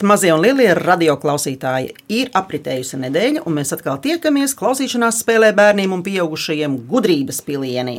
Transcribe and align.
Labrīt, 0.00 0.08
mazie 0.08 0.30
un 0.32 0.40
lielie 0.40 0.70
radioklausītāji! 0.72 1.90
Ir 2.08 2.30
apritējusi 2.32 2.96
nedēļa, 3.02 3.42
un 3.44 3.52
mēs 3.58 3.74
atkal 3.74 3.98
tiekamies 4.00 4.54
klausīšanās 4.56 5.18
spēlē 5.20 5.50
bērniem 5.52 5.92
un 5.92 6.00
pieaugušajiem 6.00 6.78
gudrības 6.88 7.42
pilienī. 7.44 7.98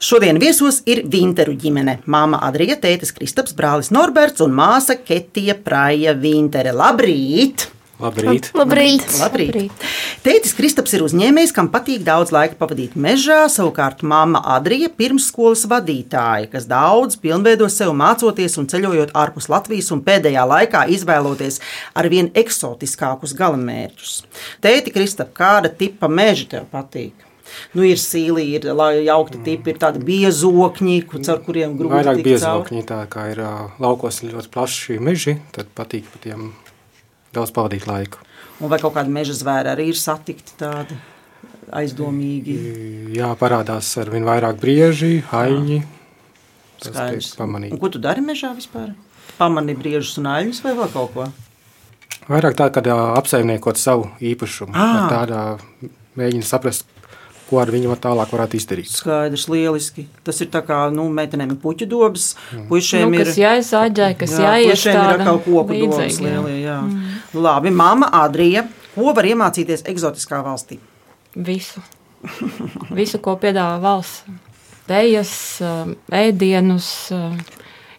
Šodien 0.00 0.40
viesos 0.40 0.80
ir 0.88 1.04
Vinteru 1.04 1.52
ģimene. 1.52 1.98
Māma 2.06 2.40
Adrija, 2.48 2.78
tētis 2.80 3.12
Kristaps, 3.12 3.52
brālis 3.52 3.92
Norberts 3.92 4.40
un 4.40 4.56
māsa 4.56 4.96
Ketija 4.96 5.58
Praja 5.60 6.16
Vintere. 6.16 6.72
Labrīt! 6.72 7.68
Labrīt! 8.06 8.50
Labrīt! 8.56 9.04
Labrīt. 9.20 9.84
Tētis 10.24 10.56
Kristaps 10.58 10.94
ir 10.96 11.04
uzņēmējs, 11.06 11.52
kam 11.54 11.68
patīk 11.70 12.02
daudz 12.06 12.32
laika 12.34 12.58
pavadīt 12.58 12.96
mežā. 12.98 13.44
Savukārt 13.52 14.02
mamma 14.02 14.42
Adrija 14.56 14.88
ir 14.88 14.96
pirmsskolas 14.98 15.64
vadītāja, 15.70 16.50
kas 16.50 16.66
daudz 16.70 17.18
pilnveido 17.22 17.68
sev 17.70 17.94
mācoties 17.98 18.58
un 18.58 18.66
ceļojot 18.72 19.14
ārpus 19.18 19.46
Latvijas, 19.52 19.92
un 19.94 20.02
pēdējā 20.06 20.46
laikā 20.50 20.86
izvēloties 20.96 21.60
ar 21.94 22.08
vien 22.10 22.32
eksotiskākus 22.42 23.36
galamērķus. 23.38 24.16
Tēti 24.64 24.94
Kristap, 24.94 25.30
kāda 25.38 25.70
tipa 25.70 26.10
meža 26.10 26.48
tev 26.56 26.66
patīk? 26.72 27.28
Nu, 27.76 27.84
ir 27.84 28.00
sīli, 28.00 28.46
ir 28.56 28.66
jaukti 29.04 29.42
tipi, 29.44 29.74
ir 29.74 29.80
tādi 29.82 30.00
biezokņi, 30.06 30.98
caur 31.12 31.42
kuriem 31.44 31.76
grūti 31.76 31.98
Vairāk 31.98 32.22
biezokņi, 32.24 32.84
tā 32.88 33.02
kā 33.12 33.28
ir 33.34 33.44
laukos 33.82 34.22
ļoti 34.24 34.52
plaši 34.54 35.00
meži, 35.02 35.36
tad 35.52 35.68
patīk 35.76 36.08
pa 36.08 36.22
tiem 36.24 36.48
daudz 37.34 37.52
pavadīt 37.54 37.86
laiku. 37.88 38.20
Un 38.62 38.70
vai 38.70 38.78
kaut 38.82 38.94
kādi 38.96 39.12
meža 39.12 39.34
zvēri 39.36 39.72
arī 39.72 39.88
ir 39.90 39.98
satikti 39.98 40.54
tādi 40.60 40.96
aizdomīgi? 41.72 42.56
Jā, 43.16 43.32
parādās 43.40 43.88
ar 44.00 44.10
vien 44.12 44.26
vairāk 44.26 44.60
brieži, 44.62 45.22
haiņi. 45.32 45.80
Tas 46.82 46.90
tiek 46.90 46.98
Skaidrs. 46.98 47.32
pamanīt. 47.38 47.72
Un 47.74 47.80
ko 47.82 47.90
tu 47.94 48.00
dari 48.02 48.22
mežā 48.24 48.52
vispār? 48.56 48.92
Pamani 49.38 49.74
briežus 49.78 50.18
un 50.20 50.28
aļņus 50.32 50.62
vai 50.64 50.74
vēl 50.78 50.90
kaut 50.92 51.12
ko? 51.14 51.26
Vairāk 52.28 52.54
tā, 52.58 52.68
kad 52.74 52.86
apsaimniekot 52.92 53.78
savu 53.80 54.10
īpašumu. 54.22 54.74
Ar 54.78 55.08
Tādā 55.10 55.42
mēģina 56.18 56.46
saprast, 56.46 56.86
ko 57.52 57.60
ar 57.60 57.70
viņu 57.74 57.94
tālāk 58.00 58.32
varētu 58.32 58.56
izdarīt. 58.58 58.88
Skaidrs, 58.96 59.44
lieliski. 59.52 60.06
Tas 60.24 60.40
ir 60.40 60.48
tā 60.52 60.62
kā 60.64 60.78
nu, 60.94 61.04
meitenēm 61.12 61.52
ir 61.54 61.58
puķu 61.62 61.86
dobas, 61.90 62.30
puišiem 62.70 63.10
Nu, 63.12 63.18
ir. 63.20 63.26
kas 63.28 63.36
jāizāģē, 63.40 64.08
kas 64.18 64.32
Jā, 64.32 64.52
puišiem 64.56 64.62
ir 64.64 64.70
jāiestāda. 64.72 65.16
atkal 65.20 65.42
koku 65.44 65.76
jā. 65.76 66.22
lielie. 66.24 66.54
Jā. 66.64 66.78
Mm. 66.80 67.18
Labi, 67.44 67.70
mamma 67.82 68.08
Adrija, 68.24 68.64
ko 68.96 69.12
var 69.16 69.28
iemācīties 69.28 69.84
eksotiskā 69.92 70.40
valstī? 70.46 70.80
Visu. 71.36 71.80
Visu, 72.96 73.18
ko 73.22 73.36
piedāvā 73.40 73.78
valsts. 73.82 74.24
Tejas, 74.88 75.32
um, 75.62 75.92
ēdienus, 76.10 76.88
um, 77.14 77.36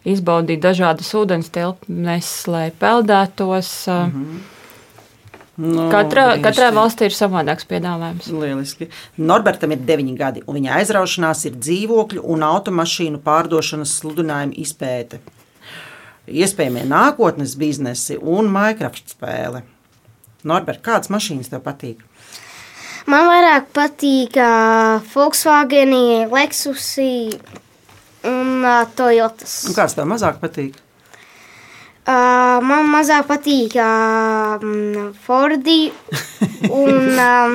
izbaudīt 0.04 0.60
dažādas 0.60 1.08
ūdens 1.16 1.48
tilpnes, 1.54 2.28
lai 2.52 2.66
peldētos. 2.80 3.70
Mhm. 3.88 4.42
No, 5.54 5.86
Katra, 5.86 6.34
katrai 6.42 6.70
brīnišķīgi. 6.72 6.74
valstī 6.74 7.06
ir 7.06 7.14
savādāks 7.14 7.66
piedāvājums. 7.70 8.26
Lieliski. 8.34 8.88
Norbertam 9.22 9.70
ir 9.70 9.84
9 9.86 10.16
gadi, 10.18 10.42
un 10.50 10.58
viņa 10.58 10.80
aizraušanās 10.80 11.44
ir 11.46 11.54
dzīvokļu 11.60 12.24
un 12.34 12.42
automašīnu 12.42 13.20
pārdošanas 13.22 13.92
sludinājuma 14.00 14.56
izpēte. 14.64 15.20
Iespējamie 16.26 16.82
nākotnes 16.90 17.54
biznesi 17.60 18.18
un 18.18 18.50
Minecraft 18.50 19.14
spēle. 19.14 19.62
Norbert, 20.44 20.82
kādas 20.82 21.12
mašīnas 21.12 21.52
tev 21.52 21.62
patīk? 21.64 22.02
Man 23.06 23.28
vairāk 23.28 23.68
patīk 23.76 24.38
uh, 24.40 25.04
Volkswagen, 25.12 25.92
Lexus 26.32 26.96
un 28.24 28.64
uh, 28.64 28.86
Toyotas. 28.96 29.60
Un 29.68 29.76
kāds 29.76 29.94
tev 29.94 30.08
mazāk 30.08 30.40
patīk? 30.42 30.80
Uh, 32.04 32.58
man 32.60 32.90
mazāk 32.92 33.24
patīk 33.30 33.78
uh, 33.80 34.60
Fordi 35.24 35.78
un, 36.82 36.98
um, 37.16 37.54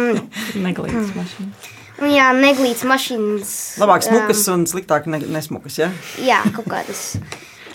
Neglītas 0.64 1.12
mašīnas. 1.14 1.68
un 2.02 2.16
jā, 2.16 2.32
neglītas 2.34 2.82
mašīnas. 2.90 3.54
Labāk 3.84 4.08
smukas 4.08 4.42
un 4.50 4.66
sliktāk 4.70 5.06
ne, 5.06 5.22
nesmukas. 5.38 5.78
Ja? 5.84 5.92
Um, 5.94 6.26
jā, 6.26 6.42
kaut 6.56 6.66
kādas 6.72 7.04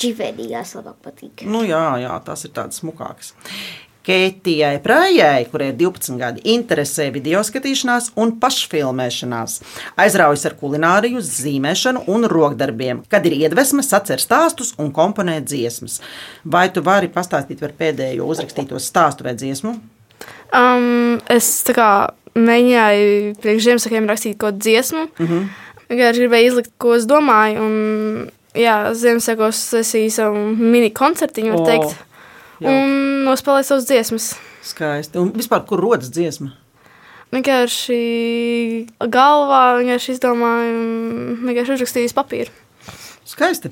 ģiveidīgās 0.03 0.75
labāk 0.81 0.99
patīk. 1.07 1.47
Nu, 1.47 1.63
jā, 1.63 1.85
jā, 2.03 2.19
tās 2.27 2.43
ir 2.49 2.55
tādas 2.59 2.83
smukākas. 2.83 3.35
Ketijai 4.05 4.77
Prājai, 4.85 5.47
kurai 5.49 5.71
ir 5.73 5.79
12 5.81 6.19
gadi, 6.21 6.43
interesē 6.53 7.07
video 7.15 7.41
skatīšanās 7.47 8.11
un 8.21 8.35
pašfilmēšanās. 8.43 9.55
Aizraujas 10.05 10.45
ar 10.51 10.57
kulināriju, 10.61 11.23
zīmēšanu 11.25 12.05
un 12.13 12.29
rokdarbiem, 12.29 13.01
kad 13.09 13.25
ir 13.25 13.39
iedvesma 13.39 13.85
sacer 13.87 14.21
stāstus 14.21 14.75
un 14.77 14.93
komponēt 14.93 15.49
dziesmas. 15.49 16.03
Vai 16.45 16.67
tu 16.75 16.85
vari 16.85 17.09
pastāstīt 17.09 17.65
par 17.65 17.73
pēdējo 17.79 18.29
uzrakstīto 18.29 18.81
stāstu 18.83 19.25
vai 19.25 19.37
dziesmu? 19.41 19.75
Um, 20.55 21.19
es 21.33 21.49
tā 21.67 21.75
kā 21.77 21.91
mēģināju 22.37 23.35
priekš 23.43 23.69
Ziemassvētkiem 23.71 24.09
rakstīt 24.11 24.37
kaut 24.39 24.55
kādu 24.55 24.67
dziesmu. 24.69 25.07
Mm 25.19 25.27
-hmm. 25.27 25.53
Vienkārši 25.89 26.21
gribēju 26.21 26.51
izlikt, 26.51 26.73
ko 26.79 26.95
es 26.95 27.07
domāju. 27.07 27.61
Un, 27.61 28.31
jā, 28.55 28.93
Ziemassvētkos 28.93 29.79
es 29.81 29.95
savu 30.15 30.51
mini 30.57 30.91
koncertiņu, 30.91 31.53
var 31.53 31.61
O, 31.61 31.65
teikt. 31.65 32.05
Jauki. 32.65 32.75
Un 32.75 33.25
nospēlēju 33.29 33.69
savas 33.71 33.89
dziesmas. 33.89 34.29
Skaisti. 34.65 35.21
Un 35.21 35.33
vispār, 35.37 35.65
kur 35.69 35.83
rodas 35.85 36.13
dziesma? 36.15 36.53
Vienkārši 37.35 37.99
galvā 39.11 39.63
vienkārši 39.81 40.15
izdomāju 40.15 40.75
vienkārši 41.43 41.77
uzrakstīju 41.79 42.11
uz 42.11 42.17
papīra. 42.17 42.53
Skaisti. 43.25 43.71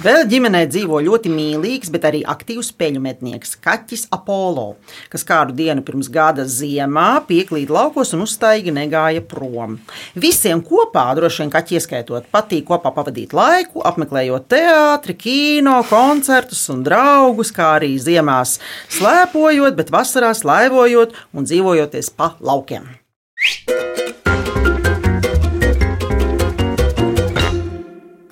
Vēl 0.00 0.22
ģimenē 0.30 0.62
dzīvo 0.70 0.96
ļoti 1.04 1.28
mīlīgs, 1.28 1.90
bet 1.92 2.06
arī 2.08 2.22
aktīvs 2.24 2.70
spēļu 2.72 3.02
metnieks 3.04 3.52
Kaķis 3.60 4.06
Apollo, 4.16 4.78
kas 5.12 5.26
kādu 5.28 5.52
dienu 5.58 5.84
pirms 5.84 6.08
gada 6.12 6.46
ziemā 6.48 7.20
pieklīd 7.28 7.68
laukos 7.74 8.14
un 8.16 8.24
uztaigi 8.24 8.72
negāja 8.72 9.20
prom. 9.28 9.76
Visiem 10.16 10.64
kopā, 10.64 11.04
droši 11.18 11.44
vien 11.44 11.52
kaķi 11.52 11.76
ieskaitot, 11.76 12.30
patīk 12.32 12.64
kopā 12.72 12.94
pavadīt 12.96 13.36
laiku, 13.36 13.84
apmeklējot 13.84 14.48
teātri, 14.56 15.18
kino, 15.20 15.82
koncertus 15.90 16.64
un 16.72 16.80
draugus, 16.88 17.52
kā 17.52 17.74
arī 17.76 17.92
ziemās 18.00 18.56
slēpojot, 18.96 19.76
bet 19.76 19.92
vasarā 19.92 20.32
slaivojot 20.32 21.12
un 21.36 21.44
dzīvojoties 21.44 22.14
pa 22.16 22.32
laukiem. 22.40 22.88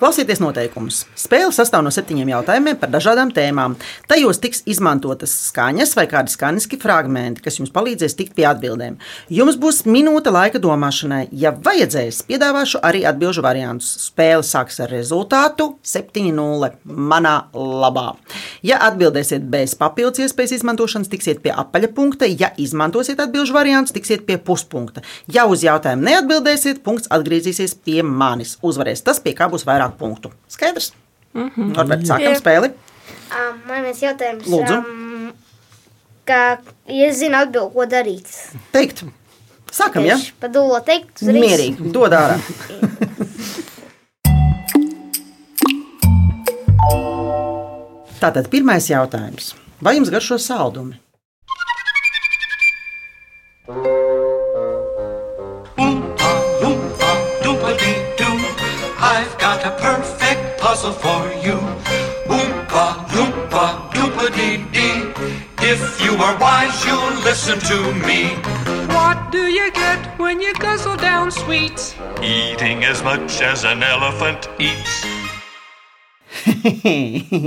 Klausieties 0.03 0.41
noteikumus. 0.43 0.97
Spēle 1.15 1.53
sastāv 1.55 1.79
no 1.85 1.91
septiņiem 1.95 2.27
jautājumiem 2.33 2.75
par 2.75 2.89
dažādām 2.91 3.29
tēmām. 3.31 3.77
Tajos 4.11 4.41
tiks 4.43 4.59
izmantotas 4.67 5.31
skaņas 5.45 5.93
vai 5.95 6.03
kādi 6.11 6.33
skaņiski 6.33 6.75
fragmenti, 6.81 7.39
kas 7.45 7.61
jums 7.61 7.71
palīdzēs 7.71 8.17
tikt 8.19 8.33
pie 8.35 8.43
atbildēm. 8.49 8.97
Jums 9.31 9.55
būs 9.61 9.85
minūte 9.87 10.33
laika 10.35 10.59
domāšanai. 10.59 11.29
Ja 11.31 11.53
vajadzēs, 11.55 12.19
piedāvāšu 12.27 12.81
arī 12.83 13.05
atbildžu 13.07 13.45
variantus. 13.45 13.93
Spēle 14.09 14.43
sāks 14.43 14.81
ar 14.83 14.91
rezultātu 14.91 15.69
7-0 15.87 16.73
manā 16.83 17.37
labā. 17.55 18.17
Ja 18.59 18.81
atbildēsiet 18.89 19.47
bez 19.55 19.77
papildus 19.79 20.25
iespējas 20.25 20.57
izmantošanas, 20.57 21.13
tiksiet 21.15 21.39
pie 21.47 21.55
apaļa 21.55 21.93
punkta. 21.95 22.27
Ja 22.27 22.51
izmantosiet 22.59 23.23
atbildžu 23.23 23.55
variantus, 23.55 23.95
tiksiet 23.95 24.27
pie 24.27 24.35
puspunkta. 24.35 25.07
Ja 25.31 25.47
uz 25.47 25.63
jautājumu 25.63 26.09
neatbildēsiet, 26.11 26.83
punkts 26.83 27.07
atgriezīsies 27.07 27.79
pie 27.87 28.01
manis. 28.03 28.57
Uzvarēs 28.59 29.07
tas, 29.07 29.23
pie 29.23 29.31
kā 29.39 29.47
būs 29.47 29.63
vairāk 29.63 29.92
punktu. 29.99 30.31
Skaidrs? 30.47 30.93
Mm 31.33 31.49
-hmm. 31.49 31.75
Norbert, 31.77 32.05
sākam 32.07 32.35
spēli. 32.37 32.71
Um, 33.33 33.61
man 33.67 33.83
viens 33.83 34.01
jautājums. 34.01 34.45
Lūdzu. 34.47 34.77
Um, 34.77 35.33
kā, 36.25 36.57
ja 36.87 37.07
es 37.07 37.17
zinu 37.17 37.37
atbildi, 37.37 37.73
ko 37.73 37.85
darīt. 37.85 38.27
Teikt. 38.71 39.03
Sākam, 39.71 40.05
ja? 40.05 40.17
Padūlo 40.41 40.83
teikt 40.85 41.21
uzreiz. 41.21 41.41
Mierīgi, 41.41 41.91
dod 41.91 42.11
ārā. 42.13 42.37
Tātad 48.23 48.47
pirmais 48.47 48.89
jautājums. 48.89 49.55
Vai 49.81 49.95
jums 49.97 50.09
garšo 50.13 50.37
saldumi? 50.39 50.95
Oompa, 53.67 54.02
If 65.73 66.05
you 66.05 66.13
are 66.21 66.37
wise, 66.37 66.85
you'll 66.85 67.17
listen 67.25 67.57
to 67.71 67.77
me. 68.05 68.35
What 68.93 69.31
do 69.31 69.47
you 69.49 69.71
get 69.71 70.19
when 70.19 70.39
you 70.39 70.53
guzzle 70.53 70.97
down 70.97 71.31
sweets? 71.31 71.95
Eating 72.21 72.83
as 72.85 73.01
much 73.01 73.41
as 73.41 73.63
an 73.65 73.81
elephant 73.81 74.47
eats. 74.59 75.01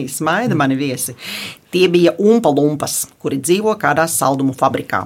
Smaida 0.19 0.58
mani 0.58 0.75
viesi. 0.75 1.14
Tie 1.70 1.87
bija 1.87 2.17
umpalumpas, 2.19 2.99
kuri 3.23 3.38
dzīvo 3.38 3.76
kādā 3.78 4.08
saldumu 4.11 4.58
fabrikā. 4.58 5.05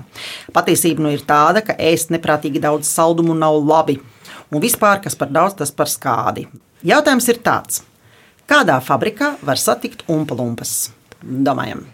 Patiesība 0.56 1.04
nu 1.04 1.12
ir 1.12 1.28
tāda, 1.28 1.60
ka 1.60 1.76
ēst 1.76 2.16
neprātīgi 2.16 2.64
daudz 2.64 2.88
saldumu 2.88 3.36
nav 3.36 3.60
labi. 3.60 4.00
Un 4.48 4.64
vispār, 4.64 5.04
kas 5.04 5.12
par 5.12 5.28
daudz, 5.28 5.60
tas 5.60 5.76
par 5.76 5.92
skādi. 5.92 6.48
Jautājums 6.80 7.28
ir 7.28 7.44
tāds: 7.44 7.84
kādā 8.48 8.80
fabrikā 8.80 9.34
var 9.44 9.60
satikt 9.60 10.08
umpalumpas? 10.08 10.94
Domājam, 11.20 11.84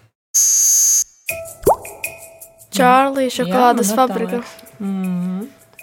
Čārlī 2.77 3.27
šokolādes 3.33 3.91
Jā, 3.91 3.97
man 3.97 4.09
fabrika. 4.09 4.41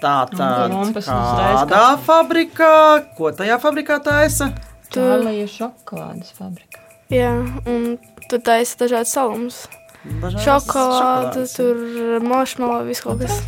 tā 0.04 0.16
tad 0.30 0.74
kādā 1.06 1.84
fabrikā, 2.06 2.72
ko 3.18 3.30
tajā 3.34 3.56
fabrikā 3.62 3.98
taisa? 4.04 4.50
Čārlija 4.94 5.46
šokolādes 5.50 6.34
fabrika. 6.38 6.82
Jā, 7.10 7.32
un 7.66 7.96
tur 8.30 8.40
taisa 8.46 8.76
dažādas 8.84 9.12
salumus. 9.16 9.64
Šokolāde, 10.04 11.46
šokolādes. 11.48 11.54
tur 11.56 12.20
maršmelo, 12.28 12.82
viss 12.84 13.00
kaut 13.00 13.22
kas. 13.24 13.40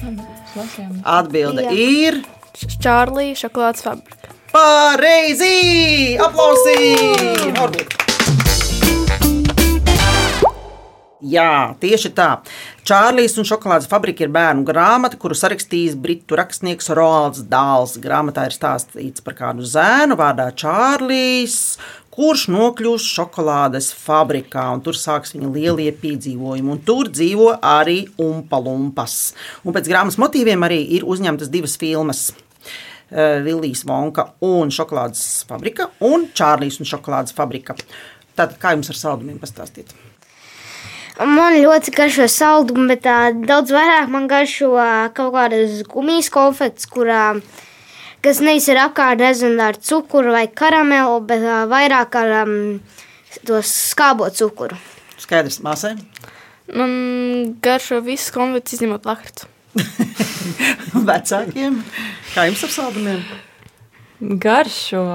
Atbilde 1.05 1.67
Jā. 1.67 1.73
ir 1.77 2.23
Čārlī 2.81 3.35
šokolādes 3.37 3.85
fabrika. 3.85 4.33
pareizi! 4.53 6.17
Aplausī! 6.17 7.53
Norbīt! 7.53 7.93
Jā, 11.27 11.75
tieši 11.83 12.11
tā. 12.15 12.27
Čārlis 12.87 13.33
un 13.35 13.43
šokolādes 13.43 13.89
fabrika 13.91 14.23
ir 14.23 14.31
bērnu 14.31 14.63
grāmata, 14.69 15.19
kuru 15.19 15.35
sarakstījis 15.35 15.97
britu 15.99 16.37
rakstnieks 16.39 16.93
Roalds 16.95 17.41
Dāls. 17.51 17.97
Grāmatā 17.99 18.45
ir 18.47 18.55
stāstīts 18.55 19.25
par 19.27 19.35
kādu 19.35 19.67
zēnu 19.67 20.15
vārdā 20.21 20.47
Čārlis, 20.55 21.57
kurš 22.15 22.45
nokļūs 22.55 23.09
šokolādes 23.11 23.91
fabrikā, 23.91 24.69
un 24.77 24.85
tur 24.87 24.95
sāks 24.95 25.35
viņa 25.35 25.51
lielie 25.57 25.91
piedzīvojumi. 25.99 26.77
Un 26.77 26.85
tur 26.87 27.11
dzīvo 27.11 27.57
arī 27.59 28.05
umpalumpas. 28.23 29.35
Un 29.67 29.75
pēc 29.75 29.91
grāmatas 29.91 30.23
motīviem 30.23 30.71
arī 30.71 30.85
ir 31.01 31.11
uzņemtas 31.11 31.51
divas 31.51 31.75
filmas. 31.83 32.29
Eh, 33.11 33.41
Vilnius 33.43 33.83
Vonka 33.87 34.29
un 34.47 34.71
šokolādes 34.71 35.43
fabrika, 35.51 35.91
un 36.07 36.31
Čārlis 36.31 36.79
un 36.79 36.87
šokolādes 36.87 37.35
fabrika. 37.35 37.75
Tad, 38.39 38.61
kā 38.63 38.79
jums 38.79 38.95
ar 38.95 39.07
saldumiem 39.09 39.43
pastāstīt? 39.43 39.91
Man 41.17 41.55
ļoti 41.63 41.95
garšo 41.97 42.27
saldumu, 42.29 42.91
bet 42.91 43.01
tā, 43.07 43.31
daudz 43.33 43.73
vairāk 43.73 44.11
man 44.13 44.27
garšo 44.29 44.75
kaut 45.17 45.33
kādas 45.33 45.79
gumijas 45.89 46.29
konfekts, 46.33 46.85
kurā, 46.93 47.39
kas 48.21 48.43
nevis 48.45 48.69
ir 48.69 48.83
apkārt 48.83 49.23
nezinu, 49.25 49.57
ar 49.65 49.81
cukuru 49.81 50.35
vai 50.37 50.45
karamelu, 50.53 51.23
bet 51.25 51.47
vairāk 51.73 52.21
ar 52.21 52.35
um, 52.43 52.55
to 53.49 53.63
skābo 53.65 54.29
cukuru. 54.29 54.77
Skaidrs, 55.17 55.63
māsai. 55.65 55.95
Man 56.77 57.57
garšo 57.65 58.03
viss 58.05 58.29
konfekts, 58.35 58.77
izņemot 58.77 59.09
lakratu. 59.09 59.49
Vecākiem. 61.09 61.81
Kā 62.35 62.45
jums 62.51 62.69
ar 62.69 62.77
saldumiem? 62.77 63.25
Garšo, 64.21 65.07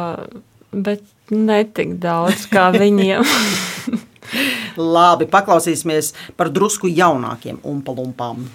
bet 0.73 1.05
ne 1.29 1.61
tik 1.77 1.99
daudz 2.01 2.49
kā 2.49 2.71
viņiem. 2.81 4.07
Labi, 4.95 5.27
paklausīsimies 5.27 6.13
par 6.37 6.51
drusku 6.53 6.89
jaunākiem 6.91 7.59
umpalumpām. 7.67 8.47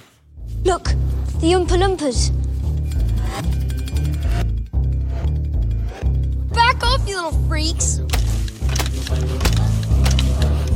Look, 0.64 0.92
the 1.40 1.52
Oompa 1.52 1.76
Loompas. 1.78 2.30
Back 6.54 6.82
off, 6.82 7.06
you 7.08 7.16
little 7.16 7.48
freaks! 7.48 8.00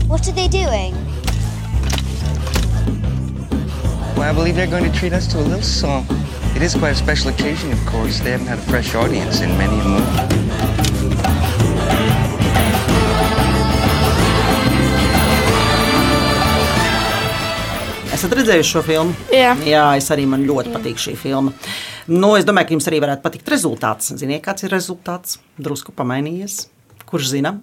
What 0.07 0.29
are 0.29 0.33
they 0.33 0.49
doing? 0.49 0.95
Well, 4.17 4.29
I 4.29 4.33
believe 4.35 4.55
they're 4.55 4.67
going 4.67 4.91
to 4.91 4.99
treat 4.99 5.13
us 5.13 5.27
to 5.29 5.39
a 5.39 5.41
little 5.41 5.63
song. 5.63 6.07
It 6.55 6.63
is 6.63 6.75
quite 6.75 6.91
a 6.91 6.95
special 6.95 7.31
occasion, 7.31 7.73
of 7.73 7.79
course. 7.87 8.21
They 8.21 8.33
haven't 8.33 8.49
had 8.49 8.59
a 8.59 8.63
fresh 8.63 8.95
audience 8.95 9.41
in 9.41 9.49
many 9.57 9.81
a 9.81 10.80
Esat 18.21 18.35
redzējuši 18.37 18.69
šo 18.69 18.81
filmu? 18.85 19.13
Jā. 19.33 19.55
Jā, 19.65 19.83
es 19.97 20.11
arī 20.13 20.27
man 20.29 20.43
ļoti 20.45 20.75
patīk 20.75 20.99
šī 21.01 21.15
filma. 21.17 21.55
Nu, 22.13 22.35
es 22.37 22.45
domāju, 22.45 22.67
ka 22.69 22.75
jums 22.75 22.89
arī 22.91 22.99
varētu 23.01 23.25
patikt 23.25 23.49
rezultāts. 23.49 24.11
Ziniet, 24.21 24.43
kāds 24.45 24.67
ir 24.67 24.75
rezultāts? 24.75 25.39
Drusku 25.57 25.95
pamainījies. 25.97 26.67
Kurš 27.09 27.31
zina? 27.31 27.55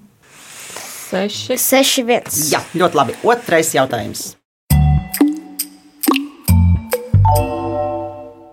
Seši. 1.11 1.59
Seši 1.61 2.05
viens. 2.09 2.39
Jā, 2.49 2.63
ļoti 2.73 2.97
labi. 2.97 3.13
Otrais 3.29 3.69
jautājums. 3.77 4.31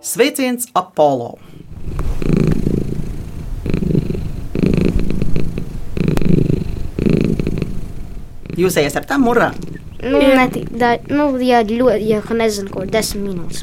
Sveiciens 0.04 0.68
Apollo. 0.76 1.38
Jūs 8.60 8.76
ejat 8.84 9.00
ar 9.00 9.08
tām 9.08 9.24
murā. 9.24 9.54
Nu, 10.04 10.18
netik, 10.20 10.68
da, 10.76 10.94
nu, 11.08 11.30
ja 11.40 11.62
ļoti, 11.64 12.08
ja 12.10 12.20
nezinu, 12.36 12.68
ko 12.74 12.84
desmit 12.84 13.24
minūtes 13.30 13.62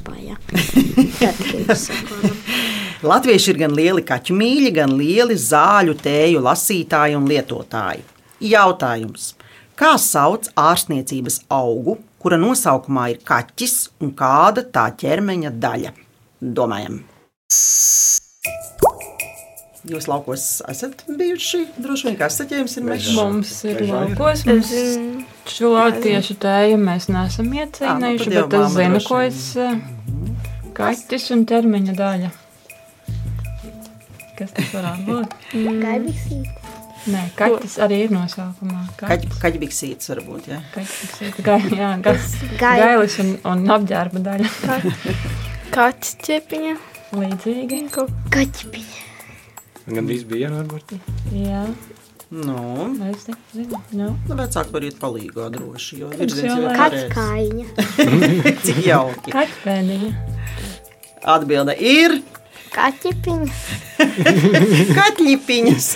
saku, 1.78 2.32
Latvieši 3.12 3.54
ir 3.54 3.60
gan 3.64 3.76
lieli 3.78 4.04
kaķu 4.06 4.36
mīļi, 4.38 4.72
gan 4.76 4.96
lieli 4.98 5.38
zāļu, 5.38 5.96
tēju 6.02 6.42
lasītāji 6.46 7.18
un 7.18 7.28
lietotāji. 7.30 8.04
Jautājums. 8.46 9.32
Kā 9.78 9.96
sauc 10.02 10.50
ārstniecības 10.58 11.40
augu, 11.50 11.98
kura 12.22 12.38
nosaukumā 12.42 13.08
ir 13.14 13.22
kaķis 13.26 13.76
un 14.02 14.14
kāda 14.18 14.66
tā 14.70 14.88
ķermeņa 15.02 15.54
daļa? 15.62 15.94
Domājam. 16.42 17.02
Jūs 19.90 20.06
laukos 20.06 20.46
esat 20.70 21.02
bijuši 21.10 21.64
droši 21.82 22.12
vien, 22.12 22.18
kā 22.20 22.30
esat, 22.30 22.54
ja 22.54 22.62
jums 22.62 22.78
ir 22.78 22.86
mežs. 22.86 23.14
Mums 23.18 23.56
ir 23.66 23.82
laukos. 23.90 24.46
Mums 24.46 24.74
šo 25.50 25.72
tieši 26.04 26.36
tēju 26.44 26.78
mēs 26.82 27.08
neesam 27.12 27.50
iecīnījuši, 27.56 28.28
tad 28.30 28.38
jau 28.38 28.46
bet 28.48 28.54
es 28.54 28.62
māma 28.62 28.76
zinu, 28.76 28.94
droši 29.00 29.08
ko 29.08 29.20
es. 29.26 29.42
Kaķis 30.78 31.26
un 31.36 31.46
ķermeņa 31.50 31.96
daļa. 31.98 32.30
Kas 34.40 34.54
tas 34.58 34.72
varētu 34.74 35.06
būt? 35.08 35.36
Gaibīgsīt. 35.82 36.58
Nē, 37.12 37.22
kaķis 37.38 37.76
arī 37.82 37.98
ir 38.06 38.12
nosaukumā. 38.14 38.84
Kaķi, 39.00 39.30
kaķibīksītis 39.42 40.12
varbūt, 40.14 40.48
ja? 40.52 40.60
Kaķis 40.76 41.22
ir 41.26 41.40
gai, 41.46 41.60
jā, 41.74 41.92
gas, 42.06 42.28
Gai- 42.62 42.78
gailis 42.78 43.18
un, 43.24 43.32
un 43.50 43.64
apģērba 43.76 44.22
daļa. 44.28 44.52
Kaķis 45.74 46.18
ķepiņa. 46.28 46.76
Līdzīgi. 47.18 47.80
Kaķipiņa. 48.32 49.08
Gan 49.92 50.06
drīz 50.08 50.24
bija, 50.30 50.52
varbūt. 50.54 50.94
Jā, 51.36 51.66
Nu, 52.32 52.96
es 53.12 53.26
te 53.28 53.34
zinu. 53.52 53.80
Nu, 53.92 54.06
nu 54.30 54.36
vecāki 54.40 54.72
var 54.72 54.86
iet 54.88 54.96
palīgā 55.02 55.50
droši, 55.52 55.98
jo 56.00 56.12
virziens 56.14 56.54
jau 56.54 56.62
ir. 56.64 56.78
Kaķkaiņa. 56.80 57.66
Cik 58.66 58.80
jauki. 58.88 59.34
kaķpēdiņa. 59.36 60.12
Atbilde 61.36 61.76
ir 61.78 62.16
Kaķipiņa. 62.72 63.52
kaķipiņas. 64.96 65.90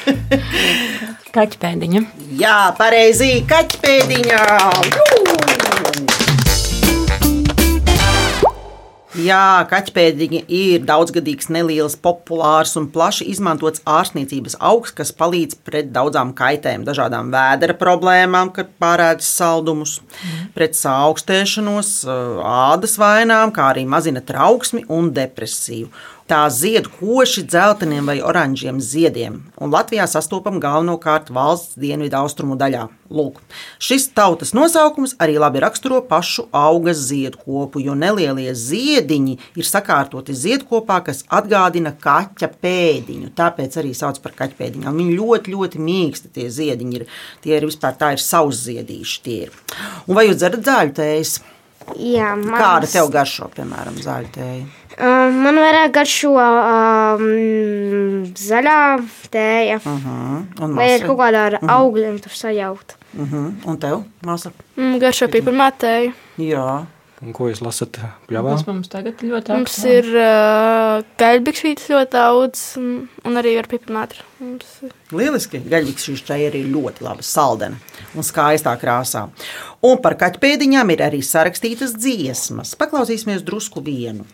Kaķpēdiņa. 1.37 2.03
Jā, 2.43 2.57
pareizi, 2.79 3.31
kaķpēdiņā. 3.47 4.43
Jū! 4.91 5.24
Jā, 9.25 9.65
kaķpēdiņa 9.69 10.41
ir 10.53 10.83
daudzgadīgs, 10.85 11.47
neliels, 11.53 11.95
populārs 11.97 12.75
un 12.77 12.89
plaši 12.93 13.25
izmantots 13.31 13.81
ārstniecības 13.89 14.57
augs, 14.59 14.93
kas 14.93 15.13
palīdz 15.17 15.57
pret 15.65 15.89
daudzām 15.95 16.33
kaitēm, 16.37 16.83
dažādām 16.85 17.31
vēdera 17.33 17.73
problēmām, 17.79 18.51
kad 18.53 18.69
pārēdz 18.81 19.25
saldumus, 19.25 19.97
pret 20.57 20.77
saaugstēšanos, 20.77 21.93
ādas 22.45 22.99
vainām, 23.01 23.55
kā 23.55 23.71
arī 23.73 23.87
mazina 23.89 24.21
trauksmi 24.25 24.85
un 24.93 25.09
depresiju. 25.15 25.89
Tā 26.25 26.47
zied 26.49 26.87
koši 26.89 27.43
dzelteniem 27.45 28.07
vai 28.09 28.15
oranžiem 28.25 28.79
ziediem, 28.81 29.35
un 29.61 29.69
Latvijā 29.69 30.07
sastopam 30.09 30.55
galvenokārt 30.57 31.27
valsts 31.29 31.77
dienvidu 31.77 32.17
austrumu 32.17 32.57
daļā. 32.57 32.87
Lūk, 33.13 33.37
šis 33.77 34.07
tautas 34.17 34.55
nosaukums 34.57 35.13
arī 35.21 35.35
labi 35.37 35.61
raksturo 35.61 35.99
pašu 36.09 36.47
auga 36.49 36.95
ziedkopu, 36.97 37.83
jo 37.85 37.93
nelielie 37.93 38.55
ziediņi 38.57 39.37
ir 39.53 39.69
sakārtoti 39.69 40.33
ziedkopā, 40.33 41.03
kas 41.05 41.21
atgādina 41.29 41.93
kaķa 41.93 42.49
pēdiņu. 42.57 43.29
Tāpēc 43.37 43.77
arī 43.83 43.93
sauc 43.93 44.17
par 44.25 44.33
kaķa 44.39 44.57
pēdiņām. 44.63 44.97
Viņi 44.97 45.19
ļoti, 45.21 45.53
ļoti 45.53 45.87
mīksti 45.91 46.33
tie 46.39 46.47
ziediņi 46.49 47.03
ir. 47.03 47.05
Tie 47.45 47.53
ir 47.53 47.69
vispār 47.69 48.01
tā 48.01 48.15
ir 48.17 48.25
sausziedīši. 48.25 49.21
Tie 49.29 49.43
ir. 49.45 49.53
Un 50.09 50.17
vai 50.17 50.25
jūs 50.31 50.41
dzerat 50.41 50.65
zāļu 50.65 50.97
tējas? 50.97 51.37
Jā, 52.01 52.33
man. 52.33 52.57
Kāda 52.57 52.89
tev 52.89 53.13
garšo, 53.13 53.51
piemēram, 53.53 54.01
zāļu 54.01 54.33
tēja? 54.33 54.65
Uh, 54.95 55.27
man 55.43 55.57
vairāk 55.59 55.91
garšo 55.91 56.31
um, 56.39 57.23
zaļā 58.39 58.79
tēja. 59.33 59.79
Uh 59.83 60.05
-huh. 60.05 60.63
Un, 60.63 60.75
Vai 60.75 60.89
ir 60.95 61.05
kaut 61.07 61.17
kāda 61.19 61.45
ar 61.49 61.57
augļiem 61.61 62.19
tur 62.23 62.31
sajauta? 62.31 62.95
uh 63.17 63.31
-huh. 63.33 63.53
un 63.65 63.77
tev, 63.77 64.03
māsa? 64.25 64.51
Mm, 64.77 64.99
garšo 64.99 65.27
pīpamētēju. 65.27 66.11
Jā, 66.37 66.85
Un 67.23 67.31
ko 67.33 67.47
jūs 67.47 67.61
lasat 67.63 67.95
pļavā? 68.27 68.57
Tas 68.57 68.67
mums 68.67 68.89
tagad 68.91 69.21
ļoti 69.23 69.53
Mums 69.55 69.77
aktuāli. 69.79 69.93
ir 69.97 70.05
uh, 70.19 71.03
gaļbikšķītes 71.17 71.87
ļoti 71.89 72.11
daudz, 72.11 72.63
un, 72.77 73.09
un 73.25 73.39
arī 73.39 73.57
ar 73.57 73.67
pipimētru. 73.71 74.21
Mums 74.39 74.65
ir- 74.83 74.91
Lieliski. 75.11 75.59
Šī 75.59 76.17
čaja 76.25 76.51
ir 76.53 76.67
ļoti 76.67 77.01
laba, 77.01 77.21
saldena 77.21 77.75
un 78.15 78.21
skaistā 78.21 78.75
krāsā. 78.77 79.29
Un 79.81 79.97
par 79.97 80.15
kaķpēdiņām 80.15 80.91
ir 80.91 80.99
arī 81.07 81.21
sarakstītas 81.23 81.95
dziesmas. 81.95 82.75
Paklausīsimies 82.75 83.43
drusku 83.43 83.81
vienu. 83.81 84.25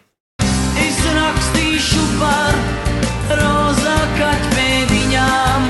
Rakstīšu 1.81 2.01
par 2.21 2.57
rozā 3.39 3.95
kaķpēdiņām, 4.13 5.63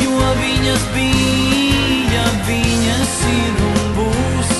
jo 0.00 0.28
viņas 0.38 0.84
bija, 0.94 2.22
viņas 2.46 3.16
ir 3.28 3.58
un 3.66 3.90
būs. 3.98 4.54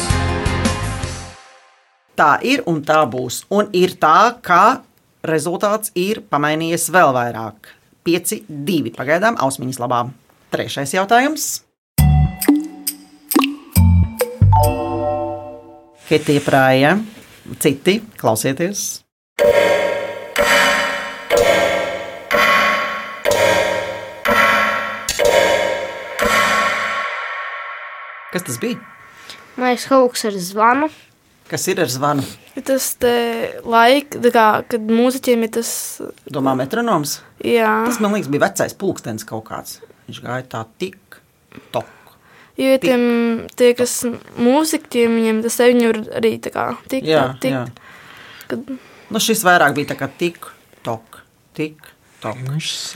Tā 2.20 2.26
ir 2.44 2.60
un 2.68 2.82
tā 2.84 2.98
būs. 3.08 3.38
Un 3.48 3.70
ir 3.72 3.94
tā, 3.96 4.36
ka 4.44 4.82
rezultāts 5.24 5.94
ir 5.96 6.20
pamainījies 6.28 6.90
vēl 6.92 7.14
vairāk. 7.16 7.70
5, 8.04 8.42
2. 8.68 8.92
Pagaidām 8.98 9.38
ausmiņas 9.40 9.80
labā. 9.80 10.02
Trešais 10.52 10.92
jautājums. 10.92 11.62
Ketija 16.10 16.44
prāja, 16.44 16.92
citi 17.64 18.02
klausieties. 18.20 19.03
Kas 28.34 28.44
tas 28.46 28.58
bija? 28.62 28.80
Man 29.54 29.70
liekas, 29.70 29.86
kaut 29.86 30.14
kas 30.16 30.26
ar 30.26 30.38
zvanu. 30.42 30.88
Kas 31.46 31.66
ir 31.70 31.78
ar 31.84 31.90
zvanu? 31.92 32.24
Ir 32.56 32.64
Tas 32.66 32.86
te 32.98 33.12
laika, 33.68 34.18
tā 34.24 34.30
kā, 34.34 34.46
kad 34.74 34.86
mūziķiem 34.90 35.44
ir 35.46 35.52
tas. 35.58 35.70
Domā, 36.32 36.54
metronoms? 36.58 37.18
Jā, 37.44 37.84
Tas 37.86 38.00
man 38.02 38.16
liekas, 38.16 38.30
bija 38.32 38.46
vecais 38.48 38.74
pulkstenis 38.80 39.26
kaut 39.28 39.44
kāds. 39.50 39.78
Viņš 40.08 40.20
gāja 40.24 40.46
tā 40.56 40.64
tik, 40.82 41.20
tok. 41.74 41.90
jo 42.58 42.74
ir 42.74 42.82
tiem, 42.82 43.04
tie, 43.56 43.70
kas 43.78 44.00
mūziķiem, 44.36 45.14
viņiem 45.20 45.42
tas 45.46 45.60
viņu 45.62 45.86
ir 45.92 46.00
arī 46.18 46.34
tā 46.42 46.52
kā 46.54 46.66
tik, 46.90 47.06
Jā, 47.08 47.28
tik, 47.40 47.54
jā. 47.54 47.64
kad 48.50 48.74
Nu, 49.14 49.20
šis 49.20 49.44
vairāk 49.46 49.74
bija 49.76 49.92
tā 49.92 49.98
kā 50.00 50.08
tik, 50.18 50.46
tok, 50.82 51.20
tik. 51.54 51.76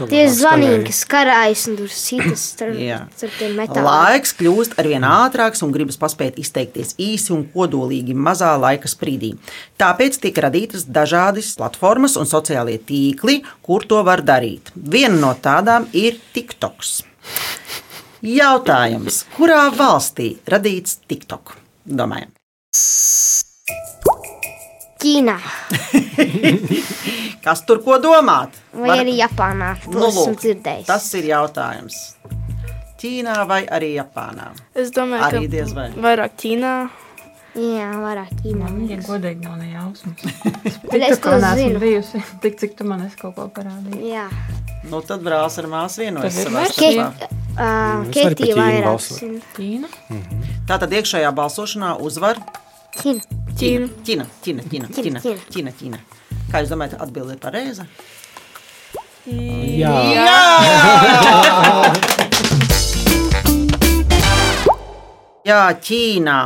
Tie 0.09 0.23
zvanīgi, 0.33 0.79
kas 0.89 1.01
karājas 1.11 1.65
un 1.71 1.77
tur 1.81 1.91
sitas 1.93 2.45
starp, 2.53 3.35
tiem 3.39 3.59
metāliem. 3.59 3.85
Laiks 3.87 4.35
kļūst 4.39 4.79
ar 4.81 4.89
vien 4.91 5.05
ātrāks 5.07 5.65
un 5.67 5.75
gribas 5.75 6.01
paspēt 6.01 6.41
izteikties 6.41 6.95
īsi 7.03 7.35
un 7.37 7.45
kodolīgi 7.53 8.17
mazā 8.17 8.55
laika 8.61 8.91
sprīdī. 8.91 9.35
Tāpēc 9.81 10.21
tiek 10.25 10.41
radītas 10.47 10.87
dažādas 10.89 11.53
platformas 11.59 12.17
un 12.21 12.29
sociālie 12.31 12.79
tīkli, 12.89 13.43
kur 13.65 13.87
to 13.89 14.01
var 14.07 14.25
darīt. 14.27 14.73
Viena 14.75 15.17
no 15.19 15.35
tādām 15.43 15.91
ir 15.93 16.19
TikToks. 16.35 16.97
Jautājums, 18.25 19.23
kurā 19.37 19.69
valstī 19.71 20.33
radīts 20.51 20.99
TikTok? 21.07 21.55
Domājam. 21.87 22.35
Ķīnā 24.99 25.37
Kas 27.45 27.63
tur 27.67 27.81
ko 27.85 27.99
domāt? 28.03 28.57
vai 28.75 28.99
arī 29.03 29.15
Japānā. 29.19 29.73
Nu, 29.89 30.09
lūk, 30.13 30.43
tas 30.89 31.07
ir 31.19 31.29
jautājums. 31.31 31.99
Ķīnā 32.99 33.37
vai 33.49 33.61
arī 33.71 33.93
Japānā? 33.95 34.49
es 34.75 34.91
domāju, 34.95 35.23
Arī 35.29 35.45
ka 35.47 35.53
diez 35.55 35.71
vai. 35.77 35.89
vairāk 35.95 36.35
Ķīnā. 36.43 36.73
Jā, 37.59 37.87
vairāk 38.03 38.33
Ķīnā. 38.43 38.65
Man 38.67 38.81
viņa 38.83 38.99
godīgi 39.07 39.47
nav 39.47 39.57
ne 39.63 39.71
jausmas. 39.71 40.19
Bet 40.91 41.07
es 41.09 41.23
to 41.23 41.37
zinu. 41.43 41.79
bijusi, 41.83 42.21
tik 42.43 42.59
cik 42.61 42.75
tu 42.79 42.85
man 42.91 43.07
esi 43.07 43.17
kaut 43.23 43.37
ko 43.39 43.47
parādījis. 43.55 44.03
Jā. 44.13 44.27
Nu, 44.91 45.01
tad 45.07 45.23
brālis 45.27 45.59
ar 45.63 45.67
māsu 45.71 46.03
vienojas 46.05 46.37
Tad 46.37 46.43
ir 46.43 46.51
savā 46.51 46.67
starpā. 46.75 47.31
Ketija 48.15 48.35
Ķīnu 48.43 48.61
vairāk. 48.61 48.85
balsoju. 48.87 49.19
zina. 49.23 49.41
Ķīna? 49.57 50.61
Tātad 50.69 50.95
iekšējā 50.99 51.31
balsošanā 51.39 51.95
uzvar 52.07 52.43
Ķīna. 52.97 53.21
Ķīna. 53.59 53.89
Ķina. 54.07 54.25
Ķina, 54.43 54.63
Ķina, 54.65 54.65
Ķina, 54.69 54.89
Ķina, 54.97 55.21
Ķina. 55.21 55.43
Ķina, 55.53 55.73
Ķina. 55.81 55.99
Kā 56.49 56.63
jūs 56.63 56.71
domājat, 56.73 56.95
atbilde 57.05 57.37
ir 57.37 57.41
pareiza? 57.43 57.85
Jā, 59.29 59.93
Jā, 65.45 65.61
Ķīnā. 65.89 66.39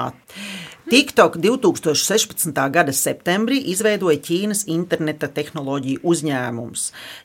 TikTok 0.92 1.37
2016. 1.40 2.52
gada 2.68 2.92
septembrī 2.92 3.56
izveidoja 3.72 4.18
Ķīnas 4.20 4.66
interneta 4.68 5.30
tehnoloģiju 5.32 6.02
uzņēmums. 6.04 6.82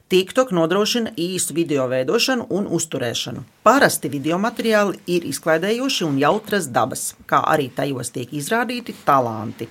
TikTok 0.08 0.54
nodrošina 0.56 1.12
īsu 1.20 1.52
video 1.58 1.90
veidošanu 1.92 2.46
un 2.56 2.70
uzturēšanu. 2.78 3.42
Parasti 3.68 4.08
video 4.14 4.38
materiāli 4.40 5.02
ir 5.12 5.28
izklaidējoši 5.28 6.06
un 6.08 6.16
jautras 6.22 6.70
dabas, 6.72 7.10
kā 7.28 7.42
arī 7.44 7.68
tajos 7.76 8.14
tiek 8.16 8.32
izrādīti 8.40 8.96
talanti. 9.04 9.68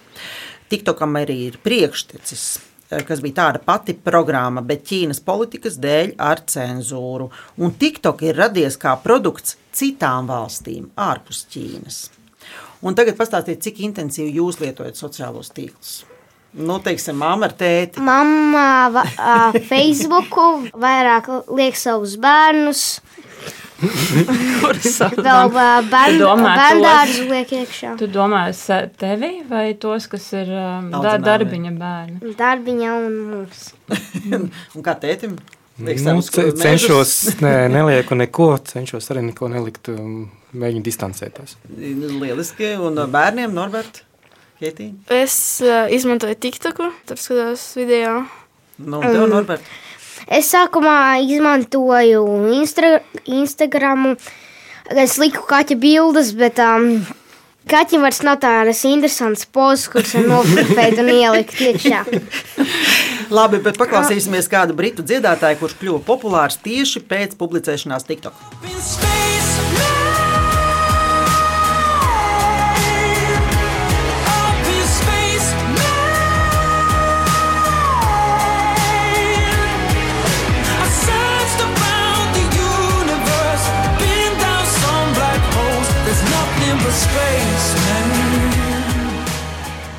TikTokam 0.68 1.16
arī 1.22 1.38
ir 1.46 1.56
priekštecis, 1.64 2.44
eh, 2.90 3.00
kas 3.00 3.24
bija 3.24 3.38
tāda 3.40 3.64
pati 3.64 3.94
programma, 3.94 4.60
bet 4.60 4.84
Ķīnas 4.84 5.24
politikas 5.24 5.80
dēļ 5.80 6.14
ar 6.18 6.44
cenzūru. 6.44 7.30
Un 7.56 7.72
TikTok 7.72 8.28
ir 8.28 8.36
radies 8.36 8.76
kā 8.76 8.92
produkts 9.02 9.56
citām 9.72 10.28
valstīm 10.28 10.90
ārpus 10.98 11.46
Ķīnas. 11.48 12.15
Un 12.84 12.94
tagad 12.98 13.16
pastāstiet, 13.16 13.62
cik 13.64 13.80
intensīvi 13.86 14.34
jūs 14.40 14.58
lietojat 14.60 14.98
sociālos 15.00 15.48
tīklus. 15.56 16.02
Nu, 16.56 16.78
teiksim, 16.80 17.16
mamma 17.20 17.48
ar 17.50 17.52
tēti. 17.58 18.00
Mamma 18.04 18.66
va- 18.94 19.04
ā, 19.16 19.36
Facebooku 19.70 20.68
vairāk 20.80 21.28
liek 21.56 21.76
savus 21.76 22.14
bērnus. 22.20 22.84
Vēl 23.76 25.50
ā, 25.52 25.66
bērn, 25.90 26.14
Tu 26.16 26.22
domā 26.22 26.52
tos? 26.54 26.60
bērndārzu 26.62 27.26
liek 27.28 27.52
iekšā. 27.58 27.90
Tu 28.00 28.06
domā 28.12 28.42
sa- 28.56 28.86
tevi 28.88 29.42
vai 29.50 29.74
tos, 29.80 30.06
kas 30.08 30.30
ir 30.38 30.48
um, 30.48 30.88
da, 30.94 31.16
darbiņa 31.20 31.72
bērni? 31.76 32.34
Darbiņa 32.38 32.94
un 33.02 33.18
mums. 33.34 33.66
Un 34.76 34.82
kā 34.86 34.96
tētim? 35.02 35.36
Liek 35.76 36.00
nu, 36.00 36.22
ce- 36.24 36.52
cenšos, 36.56 37.12
nē, 37.44 37.54
nelieku 37.68 38.16
neko, 38.16 38.54
cenšos 38.64 39.10
arī 39.12 39.26
neko 39.26 39.50
nelikt, 39.52 39.90
um, 39.92 40.22
mēģinu 40.56 40.84
distancēties. 40.86 41.58
Lieliski. 41.76 42.72
Un 42.80 43.02
bērniem, 43.12 43.52
Norbert, 43.52 44.00
Ketī? 44.56 44.94
Es 45.12 45.60
uh, 45.60 45.84
izmantoju 45.92 46.38
TikToku, 46.40 46.88
tur 47.08 47.20
skatos 47.20 47.66
video. 47.76 48.22
Nu, 48.80 49.02
tev, 49.04 49.26
Norbert? 49.28 49.68
Es 50.32 50.48
sākumā 50.54 51.20
izmantoju 51.26 52.24
Instra, 52.56 52.96
Instagramu, 53.28 54.14
es 54.96 55.18
liku 55.20 55.44
kaķa 55.44 55.76
bildes, 55.82 56.32
bet 56.40 56.56
um, 56.64 57.04
kaķim 57.70 58.04
vairs 58.06 58.22
nav 58.26 58.40
tādas 58.42 58.82
interesantas 58.88 59.46
pozas, 59.46 59.86
kuras 59.92 60.14
var 60.16 60.28
nofotografēt 60.30 61.00
un 61.02 61.12
ielikt 61.14 61.62
iekšā. 61.68 62.02
Labi, 63.36 63.62
bet 63.62 63.78
paklausīsimies 63.80 64.50
kādu 64.50 64.76
britu 64.78 65.06
dziedātāju, 65.06 65.60
kurš 65.62 65.78
kļuva 65.80 66.04
populārs 66.06 66.60
tieši 66.62 67.02
pēc 67.10 67.34
publicēšanās 67.40 68.06
TikTok. 68.06 68.46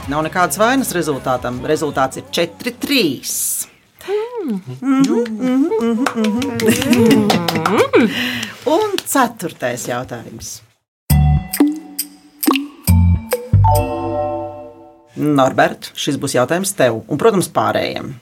Nav 0.07 0.21
nekādas 0.23 0.55
vainas 0.55 0.93
rezultātam. 0.95 1.57
Rezultāts 1.67 2.21
ir 2.21 2.23
4-3. 2.31 3.67
Un 8.71 8.95
ceturtais 9.03 9.83
jautājums. 9.89 10.53
Norbert, 15.17 15.91
šis 15.97 16.15
būs 16.21 16.37
jautājums 16.37 16.71
tev 16.77 17.01
un, 17.03 17.19
protams, 17.19 17.51
pārējiem. 17.51 18.13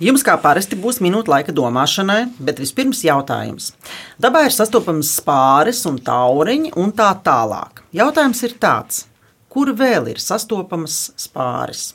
Jums 0.00 0.22
kā 0.24 0.32
parasti 0.40 0.78
būs 0.80 1.02
minūte 1.04 1.28
laika 1.28 1.52
domāšanai, 1.52 2.22
bet 2.40 2.62
vispirms 2.62 3.02
jautājums. 3.04 3.74
Dabā 4.16 4.46
ir 4.48 4.54
sastopams 4.56 5.10
spāris 5.18 5.82
un 5.90 5.98
tauriņi 6.06 6.72
un 6.80 6.94
tā 6.96 7.10
tālāk. 7.26 7.84
Jautājums 7.92 8.40
ir 8.48 8.56
tāds, 8.62 9.04
kur 9.52 9.74
vēl 9.76 10.14
ir 10.14 10.22
sastopamas 10.24 11.10
spāris? 11.20 11.90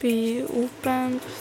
bija 0.00 0.44
upē, 0.56 0.96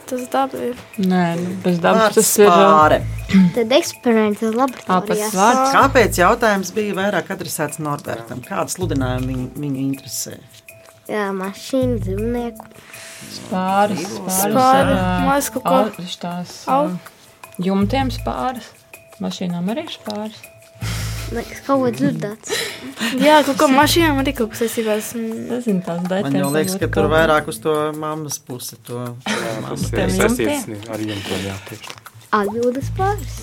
tas 0.09 0.25
daba 0.31 0.59
ir. 0.69 0.79
Nē, 0.99 1.23
nu, 1.39 1.53
bez 1.63 1.79
dabas 1.79 2.09
Vārds 2.09 2.17
tas 2.19 2.31
ir. 2.39 2.49
spāre. 2.49 2.97
Tad 3.55 3.75
eksperimenta 3.77 4.51
laboratorijā. 4.51 5.29
vārds. 5.35 5.75
Kāpēc 5.75 6.19
jautājums 6.19 6.73
bija 6.75 6.97
vairāk 6.97 7.31
adresēts 7.35 7.79
Norbertam? 7.83 8.43
Kāda 8.43 8.67
sludinājuma 8.73 9.31
viņu, 9.31 9.47
viņu 9.63 9.83
interesē? 9.85 10.35
Jā, 11.09 11.29
mašīna, 11.33 12.01
dzīvnieku. 12.03 12.67
Spāris, 13.29 14.05
spāris, 14.05 14.37
Spāri, 14.39 14.93
ā, 14.95 15.07
man 15.25 15.33
liekas, 15.35 15.49
kaut 15.55 15.63
ko- 15.63 15.81
au- 15.83 16.13
tās 16.23 16.53
ā, 16.69 16.77
jumtiem 17.65 18.09
spāris. 18.15 18.69
Mašīnām 19.19 19.67
arī 19.73 19.83
ir 19.87 19.91
spāris. 19.93 20.39
Liekas, 21.29 21.59
kaut 21.67 21.83
ko 21.83 21.89
dzirdēts. 21.93 22.53
Jā, 23.21 23.35
kaut 23.45 23.57
kā 23.59 23.67
mašīnām 23.69 24.17
arī 24.23 24.31
kaut 24.37 24.49
kas 24.53 24.63
saistībās. 24.63 25.11
Nezinu, 25.19 25.83
tās 25.85 25.99
Man 26.01 26.07
detaļas. 26.09 26.39
jau 26.41 26.49
liekas, 26.55 26.73
ka 26.79 26.87
varbūt 26.87 26.95
tur 26.95 27.09
vairāk 27.11 27.47
uz 27.51 27.59
to 27.59 27.73
mammas 27.93 28.39
pusi. 28.39 28.79
To 28.89 29.03
Tas 29.25 29.83
tiem 29.91 30.09
ir 30.09 30.15
saistīts 30.23 30.89
ar 30.89 30.97
jumtiem, 30.97 31.43
jā, 31.45 31.57
tieši. 31.69 31.97
Atbildes 32.31 32.89
pāris. 32.97 33.37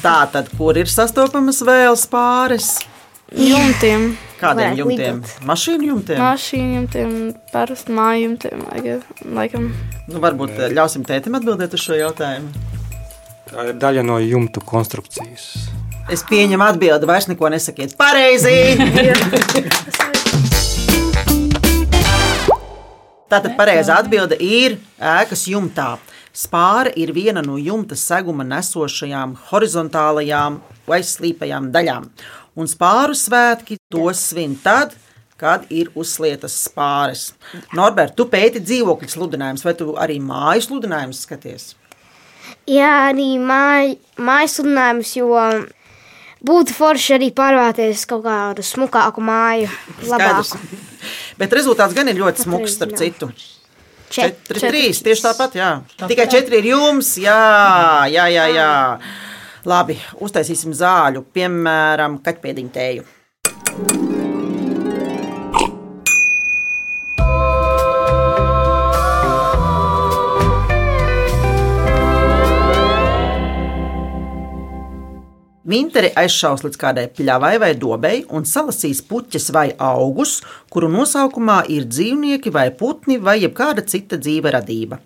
Tā 0.00 0.14
tad, 0.32 0.48
kur 0.56 0.78
ir 0.80 0.88
sastopamas 0.90 1.60
vēlas 1.66 2.06
pāris? 2.10 2.70
Jumtiem. 3.30 4.16
Kādiem 4.40 4.72
Varētu 4.72 4.80
jumtiem? 4.80 5.16
lidot. 5.20 5.44
Mašīnu 5.46 5.84
jumtiem? 5.86 6.18
Mašīnu 6.24 6.74
jumtiem, 6.78 7.10
parasti 7.52 7.92
māju 7.92 8.22
jumtiem. 8.24 8.62
laika- 8.72 9.02
Laikam. 9.36 9.68
Nu, 10.08 10.18
varbūt 10.18 10.50
eh, 10.58 10.70
ļausim 10.74 11.04
tētim 11.04 11.36
atbildēt 11.38 11.74
uz 11.74 11.80
šo 11.84 11.94
jautājumu. 11.98 12.48
Tā 13.50 13.68
ir 13.68 13.74
daļa 13.74 14.02
no 14.06 14.18
jumtu 14.18 14.60
konstrukcijas. 14.64 15.68
Es 16.10 16.22
pieņemu 16.26 16.64
atbildi, 16.72 17.06
vairs 17.06 17.28
neko 17.28 17.48
nesakiet. 17.50 17.96
Pareizi! 17.96 18.76
Tātad 23.30 23.54
pareizā 23.54 23.94
atbilde 24.02 24.34
ir 24.42 24.78
ēkas 24.98 25.44
jumtā. 25.52 25.98
Spāra 26.34 26.90
ir 26.98 27.12
viena 27.14 27.42
no 27.42 27.56
jumta 27.58 27.94
seguma 27.98 28.42
nesošajām 28.46 29.36
horizontālajām 29.50 30.58
vai 30.90 30.98
slīpajām 31.06 31.70
daļām. 31.74 32.08
Un 32.58 32.66
spāru 32.70 33.14
svētki 33.14 33.78
tos 33.92 34.22
svin 34.30 34.56
tad, 34.62 34.96
kad 35.40 35.64
ir 35.72 35.88
uzlietas 35.96 36.56
spāres. 36.66 37.30
Norbert, 37.76 38.16
tu 38.18 38.26
pēti 38.28 38.60
dzīvokļu 38.60 39.08
sludinājumus, 39.08 39.64
vai 39.64 39.74
tu 39.78 39.94
arī 39.96 40.18
māju 40.20 40.66
sludinājumus 40.66 41.22
skaties? 41.24 41.70
Jā, 42.68 42.90
arī 43.10 43.34
māj, 43.40 43.94
mājas 44.20 44.58
sludinājums, 44.58 45.14
jo 45.16 45.30
būtu 46.44 46.76
forši 46.76 47.16
arī 47.16 47.30
pārvāties 47.36 48.04
kaut 48.10 48.26
kādu 48.26 48.64
smukāku 48.66 49.24
māju. 49.24 49.70
Skaidrs. 50.02 50.52
Labāku. 50.56 50.82
Bet 51.40 51.56
rezultāts 51.56 51.96
gan 51.96 52.10
ir 52.12 52.20
ļoti 52.20 52.44
smuks, 52.44 52.76
starp 52.76 52.98
citu. 53.00 53.30
Čet- 54.10 54.42
4, 54.50 54.72
3, 54.74 55.02
tieši 55.06 55.22
tāpat, 55.22 55.54
jā. 55.56 55.70
Tikai 56.02 56.26
4 56.28 56.58
ir 56.58 56.72
jums, 56.72 57.14
jā, 57.22 57.40
jā, 58.10 58.26
jā. 58.34 58.46
jā. 58.58 58.70
Labi, 59.68 59.98
uztaisīsim 60.24 60.72
zāļu, 60.72 61.26
piemēram, 61.36 62.20
kaķpēdiņu 62.24 62.70
tēju. 62.72 63.08
Vinteri 75.70 76.08
aizšaus 76.18 76.64
līdz 76.64 76.78
kādai 76.80 77.04
pļavai 77.14 77.52
vai 77.62 77.74
dobei 77.78 78.24
un 78.34 78.46
salasīs 78.48 79.04
puķes 79.06 79.52
vai 79.54 79.68
augus, 79.76 80.40
kuru 80.72 80.88
nosaukumā 80.90 81.60
ir 81.70 81.84
dzīvnieki 81.86 82.50
vai 82.50 82.70
putni 82.74 83.20
vai 83.22 83.36
jebkāda 83.44 83.84
cita 83.86 84.18
dzīva 84.18 84.56
radība. 84.56 84.98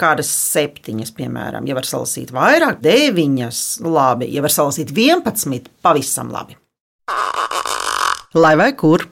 Kādas 0.00 0.30
septiņas, 0.32 1.10
piemēram, 1.12 1.66
ja 1.68 1.74
var 1.76 1.84
salasīt 1.84 2.30
vairāk, 2.32 2.78
deviņas, 2.80 3.58
labi, 3.84 4.30
ja 4.32 4.40
var 4.40 4.54
salasīt 4.54 4.94
vienpadsmit, 4.96 5.68
pavisam 5.84 6.30
labi. 6.32 6.56
Lai 8.38 8.54
vai 8.56 8.70
kur? 8.78 9.04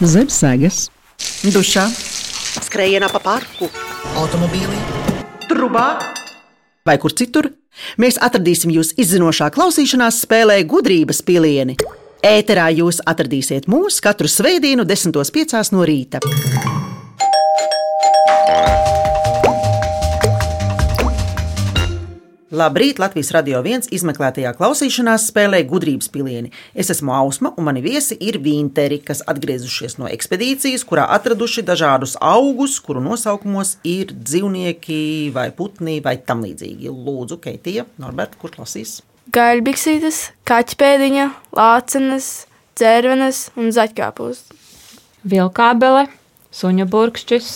Zem 0.00 0.30
sēgas, 0.32 0.86
dušā, 1.44 1.84
skrējienā 2.64 3.10
pa 3.12 3.20
parku, 3.20 3.68
automobīlī, 4.22 4.80
trubā 5.50 5.90
vai 6.88 6.96
kur 7.02 7.12
citur, 7.12 7.50
mēs 8.00 8.16
atradīsim 8.24 8.72
jūs 8.72 8.94
izzinošā 9.00 9.50
klausīšanās 9.52 10.22
spēlē 10.24 10.62
gudrības 10.64 11.20
pilieni. 11.26 11.76
Ēterā 12.24 12.70
jūs 12.76 13.00
atradīsiet 13.08 13.68
mūs 13.68 14.00
katru 14.04 14.28
svētdienu, 14.28 14.88
10.5. 14.88 15.72
no 15.76 15.84
rīta. 15.88 16.24
Labrīt! 22.50 22.98
Latvijas 22.98 23.28
radio 23.30 23.60
viens 23.62 23.86
izmeklētajā 23.94 24.50
klausīšanās 24.58 25.28
spēlē 25.30 25.60
gudrības 25.70 26.08
pilieni. 26.10 26.48
Es 26.74 26.88
esmu 26.90 27.12
Ausma, 27.14 27.52
un 27.54 27.68
mani 27.68 27.78
viesi 27.84 28.16
ir 28.18 28.40
Vinteri, 28.42 28.96
kas 29.06 29.20
atgriezušies 29.30 30.00
no 30.00 30.08
ekspedīcijas, 30.10 30.82
kurā 30.82 31.04
atraduši 31.14 31.62
dažādus 31.68 32.16
augus, 32.18 32.80
kuru 32.82 32.98
nosaukumos 33.04 33.76
ir 33.86 34.10
dzīvnieki 34.10 35.30
vai 35.36 35.44
putni 35.54 36.00
vai 36.02 36.16
tam 36.18 36.42
līdzīgi. 36.42 36.90
Lūdzu, 36.90 37.38
Keitija, 37.44 37.84
Norberta, 38.02 38.34
kurš 38.42 38.58
lasīs? 38.58 38.94
Gaļbiksītes, 39.30 40.18
kaķpēdiņa, 40.50 41.28
lācenes, 41.54 42.32
dzērvenes 42.74 43.44
un 43.62 43.70
zaķkāpus. 43.76 44.42
Vilkābele, 45.22 46.08
suņa 46.50 46.88
burkšķis, 46.90 47.52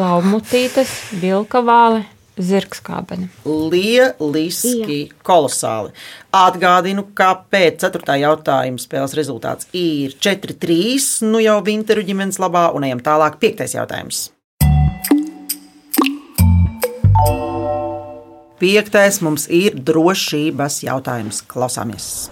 laumutītes, 0.00 0.96
vilkavāle, 1.20 2.06
zirgskābene. 2.44 3.28
Lieliski, 3.44 4.98
kolosāli. 5.26 5.94
Atgādinu, 6.36 7.06
ka 7.14 7.32
pēc 7.52 7.86
4. 7.86 8.18
jautājuma 8.24 8.82
spēles 8.82 9.16
rezultāts 9.18 9.70
ir 9.76 10.16
4-3. 10.18 11.30
Nu 11.30 11.42
jau 11.42 11.60
Vinteru 11.66 12.04
ģimenes 12.06 12.40
labā, 12.42 12.68
un 12.74 12.86
ejam 12.88 13.02
tālāk. 13.04 13.40
5. 13.42 13.66
jautājums. 13.78 14.28
Piektais 18.60 19.22
mums 19.24 19.46
ir 19.48 19.78
drošības 19.88 20.82
jautājums. 20.84 21.40
Klausāmies! 21.48 22.28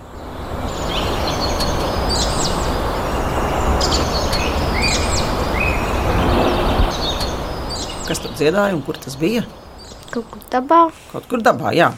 Kas 8.08 8.20
tur 8.24 8.32
dziedāja 8.36 8.72
un 8.76 8.80
kur 8.84 8.96
tas 9.00 9.16
bija? 9.20 9.42
Kaut 10.08 10.28
kur 10.32 10.44
dabā. 10.52 10.82
Kaut 11.12 11.26
kur 11.28 11.42
dabā, 11.44 11.72
jā. 11.76 11.92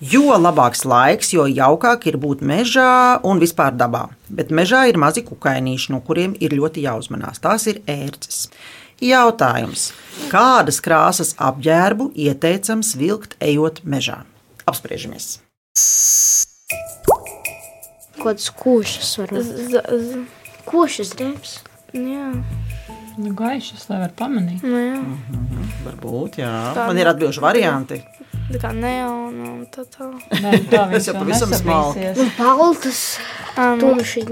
Jo 0.00 0.34
labāks 0.36 0.84
laiks, 0.86 1.32
jo 1.34 1.46
jaukāk 1.48 2.08
ir 2.10 2.18
būt 2.20 2.42
mežā 2.44 3.18
un 3.26 3.40
vispār 3.42 3.76
dabā. 3.78 4.06
Bet 4.28 4.50
mežā 4.54 4.86
ir 4.90 4.98
mazi 5.00 5.22
kukainīši, 5.26 5.92
no 5.94 6.02
kuriem 6.04 6.34
ir 6.42 6.56
ļoti 6.58 6.84
jāuzmanās. 6.84 7.40
Tās 7.42 7.68
ir 7.70 7.80
ērces. 7.90 8.46
Jautājums: 9.02 9.90
kādas 10.32 10.80
krāsas 10.84 11.34
apģērbu 11.36 12.10
ieteicams 12.16 12.94
vilkt 12.98 13.36
ejot 13.44 13.82
mežā? 13.84 14.22
Apspriežamies! 14.66 15.36
Kādas 18.16 18.48
košas 18.50 19.12
varbūt. 19.20 20.24
Košas 20.66 21.12
drēbes. 21.14 21.58
Jā, 21.94 22.30
Nu, 23.16 23.32
gaišas, 23.36 23.86
lai 23.88 24.02
var 24.02 24.12
pamanīt. 24.16 24.62
nu 24.66 24.76
jā. 24.76 24.98
Varbūt, 25.86 26.40
jā. 26.42 26.52
Tā 26.76 26.86
Man 26.90 27.00
ir 27.00 27.08
atbildīgi 27.08 27.42
varianti. 27.44 28.00
Tā 28.46 28.60
kā 28.62 28.70
neona 28.76 29.46
un 29.50 29.62
tā 29.72 29.82
tā. 29.90 30.06
Nē, 30.42 30.52
tā 30.70 30.84
Es 30.98 31.08
jau 31.08 31.16
pavisam 31.16 31.54
smalki. 31.56 32.10
Un 32.22 32.28
paltas. 32.36 33.00
Um, 33.56 33.80
Tumši, 33.80 34.22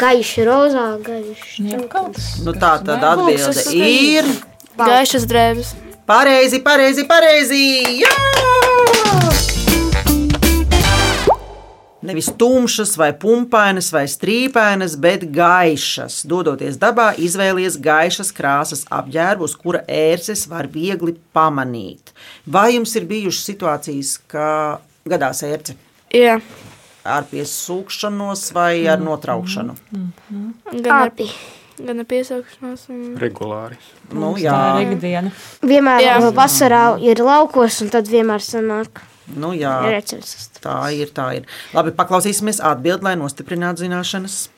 gaiši 0.00 0.46
rozā, 0.48 0.86
gaiši. 1.04 1.68
Jebkāds. 1.74 2.30
Nu, 2.46 2.56
tā 2.56 2.78
tad 2.82 3.04
atbilde 3.12 3.66
ir. 3.76 4.32
Gaišas 4.80 5.28
drēbes. 5.30 5.74
Pareizi, 6.10 6.58
pareizi, 6.64 7.04
pareizi! 7.06 7.62
Jā! 8.02 8.58
Nevis 12.10 12.30
tumšas, 12.40 12.96
vai 12.98 13.12
pumpainas, 13.14 13.92
vai 13.94 14.04
strīpainas, 14.10 14.96
bet 15.00 15.28
gaišas. 15.34 16.24
Dodoties 16.30 16.78
dabā, 16.82 17.12
izvēlies 17.22 17.76
gaišas 17.82 18.32
krāsas 18.34 18.82
apģērbu, 18.90 19.46
uz 19.46 19.54
kura 19.58 19.84
ērces 19.86 20.46
var 20.50 20.66
viegli 20.72 21.14
pamanīt. 21.36 22.10
Vai 22.50 22.72
jums 22.74 22.96
ir 22.98 23.06
bijušas 23.10 23.46
situācijas, 23.52 24.16
ka 24.30 24.48
gadās 25.08 25.44
ērce 25.46 25.76
Jā, 26.10 26.40
ar 27.06 27.24
piesūkšanos 27.30 28.48
vai 28.56 28.82
ar 28.90 28.98
notraukšanu? 29.02 29.76
gan 30.72 30.90
ar, 30.96 31.12
Abi. 31.12 31.28
gan 31.78 32.02
ar 32.02 32.08
piesaukšanos. 32.10 32.88
Un... 32.90 33.04
Regulāri. 33.20 33.78
Nu, 34.10 34.32
Tā 34.34 34.42
jā, 34.42 34.56
ir 34.82 34.96
ikdiena. 34.96 35.30
Vienmēr 35.62 36.02
jā. 36.02 36.16
vasarā 36.34 36.82
ir 37.06 37.22
laukos, 37.22 37.78
un 37.84 37.94
tad 37.94 38.10
vienmēr 38.10 38.42
sanāk. 38.42 39.04
Nu, 39.36 39.52
jā. 39.56 39.74
Tā 40.60 40.78
ir. 40.96 41.12
Tā 41.14 41.26
ir. 41.38 41.50
Labi, 41.76 41.92
paklausīsimies 41.96 42.62
atbildēt, 42.62 43.04
lai 43.06 43.16
nostiprinātu 43.20 43.84
zināšanas. 43.86 44.48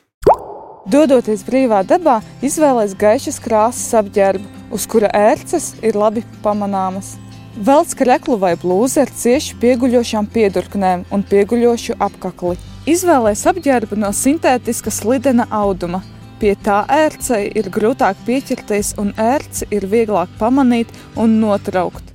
Dodoties 0.90 1.44
brīvā 1.46 1.84
dabā, 1.86 2.16
izvēlēties 2.42 2.96
gaišas 2.98 3.36
krāsas 3.44 3.92
apģērbu, 4.00 4.48
uz 4.74 4.86
kura 4.90 5.12
ērces 5.14 5.76
ir 5.86 5.94
labi 5.94 6.24
pamanāmas. 6.42 7.14
Velc 7.54 7.92
kreklu 7.94 8.38
vai 8.40 8.56
blūzi 8.58 9.02
ar 9.04 9.12
cieši 9.12 9.58
pieguļošām 9.62 10.26
piedurknēm 10.34 11.04
un 11.14 11.22
pieguļošu 11.28 11.98
apkakli. 12.02 12.56
Izvēlēs 12.90 13.44
apģērbu 13.46 14.00
no 14.02 14.10
sintētiska 14.10 14.90
slidena 14.90 15.46
auduma. 15.54 16.02
Pie 16.42 16.56
tā 16.58 16.80
ērcei 16.90 17.44
ir 17.54 17.70
grūtāk 17.70 18.24
pieķerties 18.26 18.96
un 18.98 19.12
ērci 19.14 19.68
ir 19.70 19.86
vieglāk 19.86 20.32
pamanīt 20.40 20.90
un 21.14 21.38
notraukt. 21.44 22.11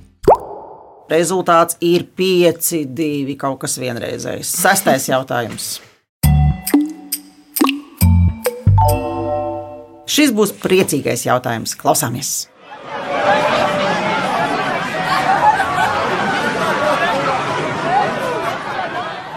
Rezultāts 1.08 1.78
ir 1.80 2.04
5, 2.20 2.84
2, 2.92 3.36
kaut 3.40 3.62
kas 3.62 3.78
vienreizējs. 3.80 4.50
Sestais 4.60 5.08
jautājums. 5.08 5.78
Šis 10.08 10.34
būs 10.36 10.52
priecīgais 10.60 11.24
jautājums. 11.24 11.72
Klausāmies! 11.80 12.50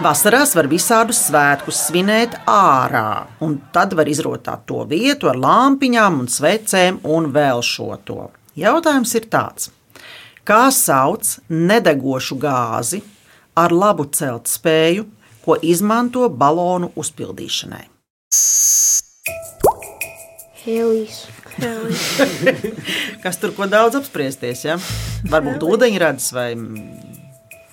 Vasarās 0.02 0.52
var 0.58 0.66
visādus 0.68 1.20
svētkus 1.28 1.86
svinēt 1.86 2.34
ārā, 2.50 3.28
un 3.40 3.60
tad 3.72 3.94
var 3.96 4.08
izrotāt 4.10 4.66
to 4.68 4.82
vietu 4.90 5.30
ar 5.30 5.38
lampiņām, 5.38 6.24
un 6.24 6.28
svecēm 6.28 7.04
un 7.06 7.30
vēl 7.32 7.62
šo 7.64 7.94
to. 8.04 8.26
Jautājums 8.58 9.14
ir 9.16 9.30
tāds: 9.32 9.70
kā 10.48 10.66
sauc 10.74 11.36
nedegošu 11.48 12.38
gāzi 12.40 13.02
ar 13.58 13.72
labu 13.72 14.06
celt 14.14 14.50
spēju, 14.50 15.06
ko 15.42 15.58
izmanto 15.62 16.28
balonu 16.28 16.92
uzpildīšanai? 16.96 17.86
Helijs. 20.62 21.24
Kas 23.22 23.38
tur 23.42 23.52
ko 23.56 23.66
daudz 23.68 23.98
apspriesties? 23.98 24.64
Ja? 24.64 24.78
Varbūt 25.28 25.66
ūdeņradis 25.66 26.30
vai 26.36 26.48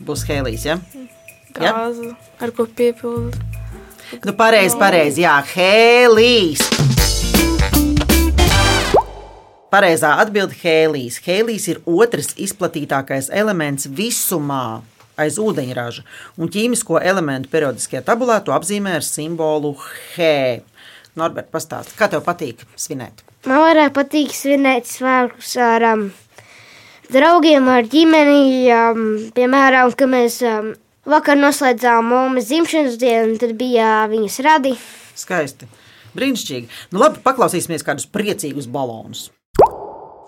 būs 0.04 0.26
hēlijs. 0.28 0.66
Ja? 0.68 0.80
Ja? 1.60 1.74
Gāzi, 1.74 2.12
ar 2.42 2.54
ko 2.56 2.66
piepildīt. 2.66 3.40
Nu, 4.26 4.34
pareizi, 4.34 4.78
pareizi. 4.80 5.22
Jā, 5.22 5.38
hēlijs. 5.54 6.89
Pareizā 9.70 10.16
atbilde- 10.18 10.56
hēlijs. 10.64 11.20
Hēlijs 11.22 11.68
ir 11.70 11.82
otrs 11.86 12.34
izplatītākais 12.34 13.30
elements 13.30 13.86
visumā 13.86 14.82
aiz 15.20 15.38
ūdeņraža, 15.38 16.04
un 16.40 16.50
ķīmisko 16.50 16.98
elementu 17.04 17.52
periodiskajā 17.52 18.02
tabulā 18.08 18.40
to 18.44 18.56
apzīmē 18.56 18.96
ar 18.98 19.06
simbolu 19.06 19.76
H. 20.16 20.64
Norbert, 21.20 21.52
pastāsti, 21.52 21.94
kā 22.00 22.10
tev 22.10 22.24
patīk 22.26 22.64
svinēt? 22.80 23.22
Man 23.46 23.62
vairāk 23.62 23.94
patīk 23.94 24.34
svinēt 24.34 24.90
svētkus 24.90 25.56
ar 25.62 25.86
um, 25.94 26.06
draugiem, 27.14 27.68
ar 27.70 27.86
ģimeni. 27.90 28.44
Um, 28.74 29.08
piemēram, 29.36 29.94
kad 29.94 30.10
mēs 30.10 30.42
um, 30.48 30.74
vakar 31.10 31.38
noslēdzām 31.38 32.10
mūža 32.10 32.46
dzimšanas 32.48 32.98
dienu, 33.02 33.38
tad 33.42 33.54
bija 33.60 34.08
viņas 34.10 34.40
radi. 34.46 34.78
Skaisti. 35.20 35.70
Brīnišķīgi. 36.18 36.70
Nu, 36.94 37.04
labi, 37.04 37.22
paklausīsimies 37.22 37.86
kādus 37.86 38.10
priecīgus 38.10 38.70
balonus. 38.72 39.30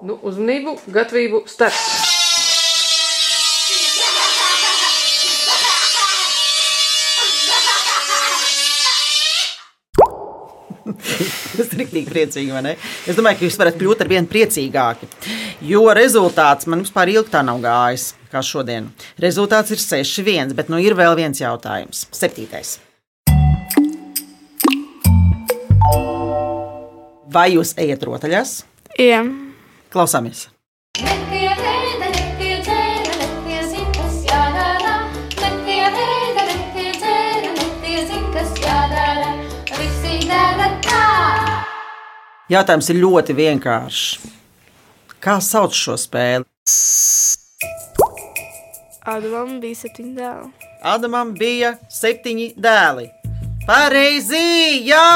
Nu, 0.02 0.16
uzmanību, 0.26 0.72
gatavību, 0.90 1.44
start! 1.46 1.78
Tas 11.52 11.68
ir 11.68 11.84
rīktīgi 11.84 12.10
priecīgi, 12.10 12.50
vai 12.50 12.64
ne? 12.66 12.72
Es 13.06 13.20
domāju, 13.20 13.38
ka 13.38 13.46
jūs 13.46 13.60
varat 13.62 13.78
kļūt 13.78 14.02
ar 14.02 14.10
vien 14.10 14.26
priecīgāki. 14.30 15.06
Jo 15.70 15.84
rezultāts 15.94 16.66
man 16.72 16.82
vispār 16.82 17.12
ilgi 17.14 17.30
tā 17.36 17.44
nav 17.46 17.62
gājis, 17.62 18.08
kā 18.34 18.42
šodien. 18.42 18.90
Rezultāts 19.22 19.76
ir 19.76 19.84
6-1, 19.84 20.56
bet 20.58 20.74
nu 20.74 20.82
ir 20.82 20.98
vēl 20.98 21.14
viens 21.20 21.44
jautājums. 21.44 22.08
Septītais. 22.10 22.80
Vai 27.32 27.48
jūs 27.54 27.78
ejat 27.78 28.10
rotaļās? 28.10 28.58
Jā. 28.98 29.22
Klausāmies! 29.92 30.48
Jautājums 42.52 42.90
ir 42.92 42.98
ļoti 43.00 43.36
vienkāršs. 43.36 44.32
Kā 45.24 45.38
sauc 45.44 45.76
šo 45.78 45.96
spēli? 46.00 46.44
Ādamam 49.12 49.60
bija 49.64 49.78
septiņi 49.84 50.12
dēli. 50.18 50.52
Adamam 50.92 51.32
bija 51.38 51.76
septiņi 52.02 52.52
dēli. 52.60 53.08
Pareizi! 53.68 54.44
Jā! 54.90 55.08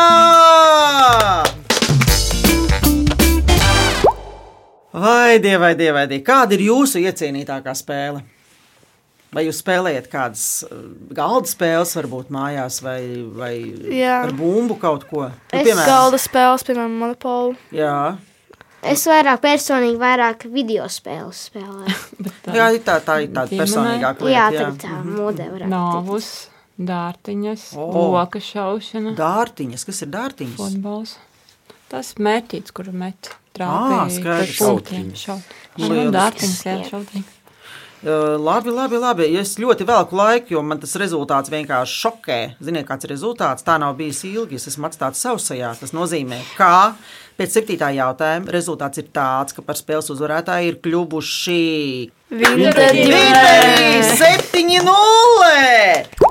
Vai, 4.96 5.40
dievai, 5.44 5.74
dievai, 5.76 6.06
dievai, 6.08 6.24
kāda 6.24 6.56
ir 6.56 6.62
jūsu 6.70 7.02
iecienītākā 7.04 7.74
spēle? 7.76 8.22
Vai 9.36 9.44
jūs 9.44 9.58
spēlējat 9.60 10.06
kādas 10.08 10.44
uh, 10.64 10.86
galda 11.12 11.50
spēles, 11.52 11.92
varbūt 11.98 12.30
mājās, 12.32 12.78
vai, 12.86 13.02
vai 13.36 13.52
Jā. 13.92 14.22
ar 14.30 14.32
bumbu 14.38 14.78
kaut 14.80 15.04
ko? 15.10 15.26
Nu, 15.28 15.60
Es 15.60 15.82
galda 15.84 16.20
spēles, 16.22 16.64
piemēram, 16.64 16.96
monopolu. 17.02 17.58
Jā, 17.76 18.16
Es 18.86 19.02
vairāk 19.10 19.40
personīgi, 19.42 19.98
vairāk 19.98 20.44
video 20.54 20.86
spēles 20.94 21.40
spēlēju. 21.50 21.96
jā 22.58 22.68
tā, 22.86 23.00
tā 23.02 23.16
ir 23.26 23.32
tāda 23.34 23.58
personīgāka 23.58 24.30
Jā, 24.30 24.44
lieta. 24.54 24.68
tagad 24.68 24.84
tā 24.84 25.00
modē 25.08 25.48
varētu 25.50 25.72
Nāvus, 25.72 26.28
dārtiņas, 26.78 27.64
O. 27.82 27.88
loka 28.14 28.40
šaušana, 28.46 29.16
Dārtiņas, 29.18 29.88
kas 29.90 30.04
ir 30.06 30.12
dārtiņas? 30.14 30.60
futbols. 30.62 31.16
Tas 31.90 32.14
mērķīts, 32.22 32.76
kuru 32.78 32.94
met 32.94 33.32
Šautiņas. 36.92 37.32
Uh, 38.06 38.36
labi, 38.38 38.70
labi, 38.70 38.98
labi. 39.02 39.26
Es 39.40 39.56
ļoti 39.58 39.86
velku 39.88 40.18
laiku, 40.20 40.54
jo 40.54 40.62
man 40.62 40.78
tas 40.82 40.94
rezultāts 41.02 41.50
vienkārši 41.50 41.96
šokē. 42.04 42.38
Ziniet, 42.62 42.86
kāds 42.86 43.08
ir 43.08 43.12
rezultāts? 43.16 43.66
Tā 43.66 43.80
nav 43.82 43.96
bijis 43.98 44.20
ilgi. 44.28 44.60
Es 44.60 44.68
esmu 44.70 44.86
atstāts 44.90 45.24
sausajā. 45.26 45.72
Tas 45.80 45.96
nozīmē, 45.96 46.38
ka 46.60 46.94
pēc 47.40 47.50
septītā 47.58 47.90
jautājuma 47.96 48.52
rezultāts 48.54 49.02
ir 49.02 49.08
tāds, 49.16 49.56
ka 49.56 49.62
par 49.66 49.80
spēles 49.80 50.12
uzvarētāju 50.14 50.70
ir 50.70 50.78
kļuvuši. 50.86 51.66
Vinteri 52.36 53.04
7-0! 54.22 56.25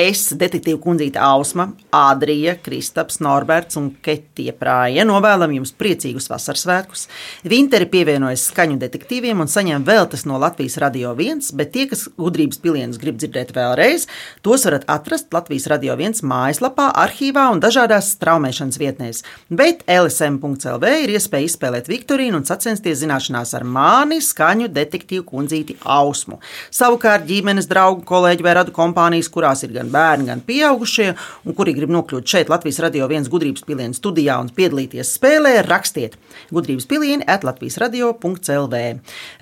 Es, 0.00 0.30
detektīva 0.38 0.78
kundzīte 0.80 1.20
Ausma, 1.20 1.66
Ādrija, 1.92 2.54
Kristaps, 2.62 3.18
Norberts 3.20 3.76
un 3.76 3.90
Ketija 4.00 4.54
Prāja 4.56 5.04
novēlam 5.04 5.52
jums 5.58 5.74
priecīgus 5.76 6.30
vasaras 6.30 6.62
svētkus. 6.64 7.02
Vinteri 7.50 7.88
pievienojas 7.90 8.46
skaņu 8.48 8.78
detektīviem 8.80 9.42
un 9.42 9.50
saņem 9.50 9.84
veltes 9.84 10.24
no 10.30 10.38
Latvijas 10.40 10.78
Radio 10.80 11.12
1, 11.12 11.50
bet 11.58 11.72
tie, 11.74 11.84
kas 11.90 12.06
gudrības 12.16 12.62
pilienus 12.62 13.00
grib 13.02 13.18
dzirdēt 13.20 13.52
vēlreiz, 13.56 14.06
tos 14.46 14.64
varat 14.68 14.86
atrast 14.88 15.34
Latvijas 15.36 15.68
Radio 15.74 15.98
1 15.98 16.22
mājaslapā, 16.30 16.88
arhīvā 17.02 17.50
un 17.52 17.60
dažādās 17.60 18.14
straumēšanas 18.14 18.80
vietnēs. 18.80 19.20
Bet 19.52 19.84
LSM.CLV 19.90 20.94
ir 21.02 21.14
iespēja 21.18 21.50
izspēlēt 21.50 21.92
Viktorīnu 21.92 22.40
un 22.40 22.48
sacensties 22.48 23.02
zināšanās 23.02 23.52
ar 23.58 23.68
mani, 23.68 24.22
skaņu 24.24 24.70
detektīvu 24.72 25.28
kundzīti 25.28 25.76
Ausmu. 25.84 26.40
Savukārt 26.72 27.28
ģimenes 27.28 27.68
draugu, 27.68 28.06
kolēģi 28.08 28.48
vai 28.48 28.58
radu 28.62 28.76
kompānijas, 28.80 29.28
kurās 29.32 29.66
ir 29.68 29.76
gan 29.76 29.89
bērni, 29.92 30.28
gan 30.30 30.42
pieaugušie, 30.46 31.08
un 31.44 31.56
kuri 31.56 31.74
grib 31.76 31.92
nokļūt 31.94 32.34
šeit 32.34 32.52
Latvijas 32.52 32.80
radio 32.84 33.08
viens 33.10 33.30
gudrības 33.30 33.64
pilienu 33.66 33.96
studijā 33.96 34.38
un 34.42 34.50
piedalīties 34.54 35.14
spēlē, 35.16 35.56
rakstiet 35.66 36.16
gudrības 36.54 36.86
pilieni 36.90 37.26
at 37.30 37.44
Latvijas 37.46 37.78
radio.clv. 37.82 38.82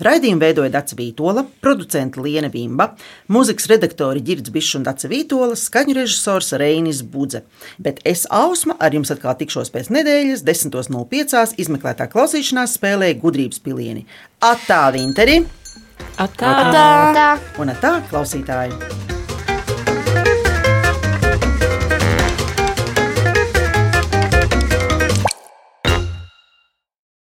Raidījumu 0.05 0.43
veidoja 0.43 0.73
Dāca 0.73 0.97
Vītola, 0.99 1.45
producenta 1.63 2.23
Liena 2.23 2.49
Vimba, 2.53 2.91
mūzikas 3.31 3.69
redaktori 3.71 4.23
Girds 4.25 4.53
Bišs 4.53 4.79
un 4.79 4.87
Dāca 4.87 5.11
Vītola, 5.11 5.57
skaņu 5.59 5.97
režisors 6.01 6.53
Reinis 6.59 7.03
Budze. 7.03 7.43
Bet 7.77 8.01
es 8.07 8.25
Ausma 8.29 8.77
ar 8.79 8.95
jums 8.95 9.13
atkal 9.13 9.37
tikšos 9.39 9.71
pēc 9.73 9.91
nedēļas, 9.95 10.45
10.05. 10.47 11.55
izmeklētā 11.61 12.09
klausīšanās 12.11 12.77
spēlē 12.79 13.13
gudrības 13.21 13.61
pilieni. 13.63 14.05
Atā, 14.39 14.85
Vinteri! 14.95 15.41
Atā! 16.19 16.55
Atā! 16.65 16.87
Tā. 17.15 17.29
Un 17.63 17.73
atā, 17.75 17.93
klausītāji! 18.11 19.07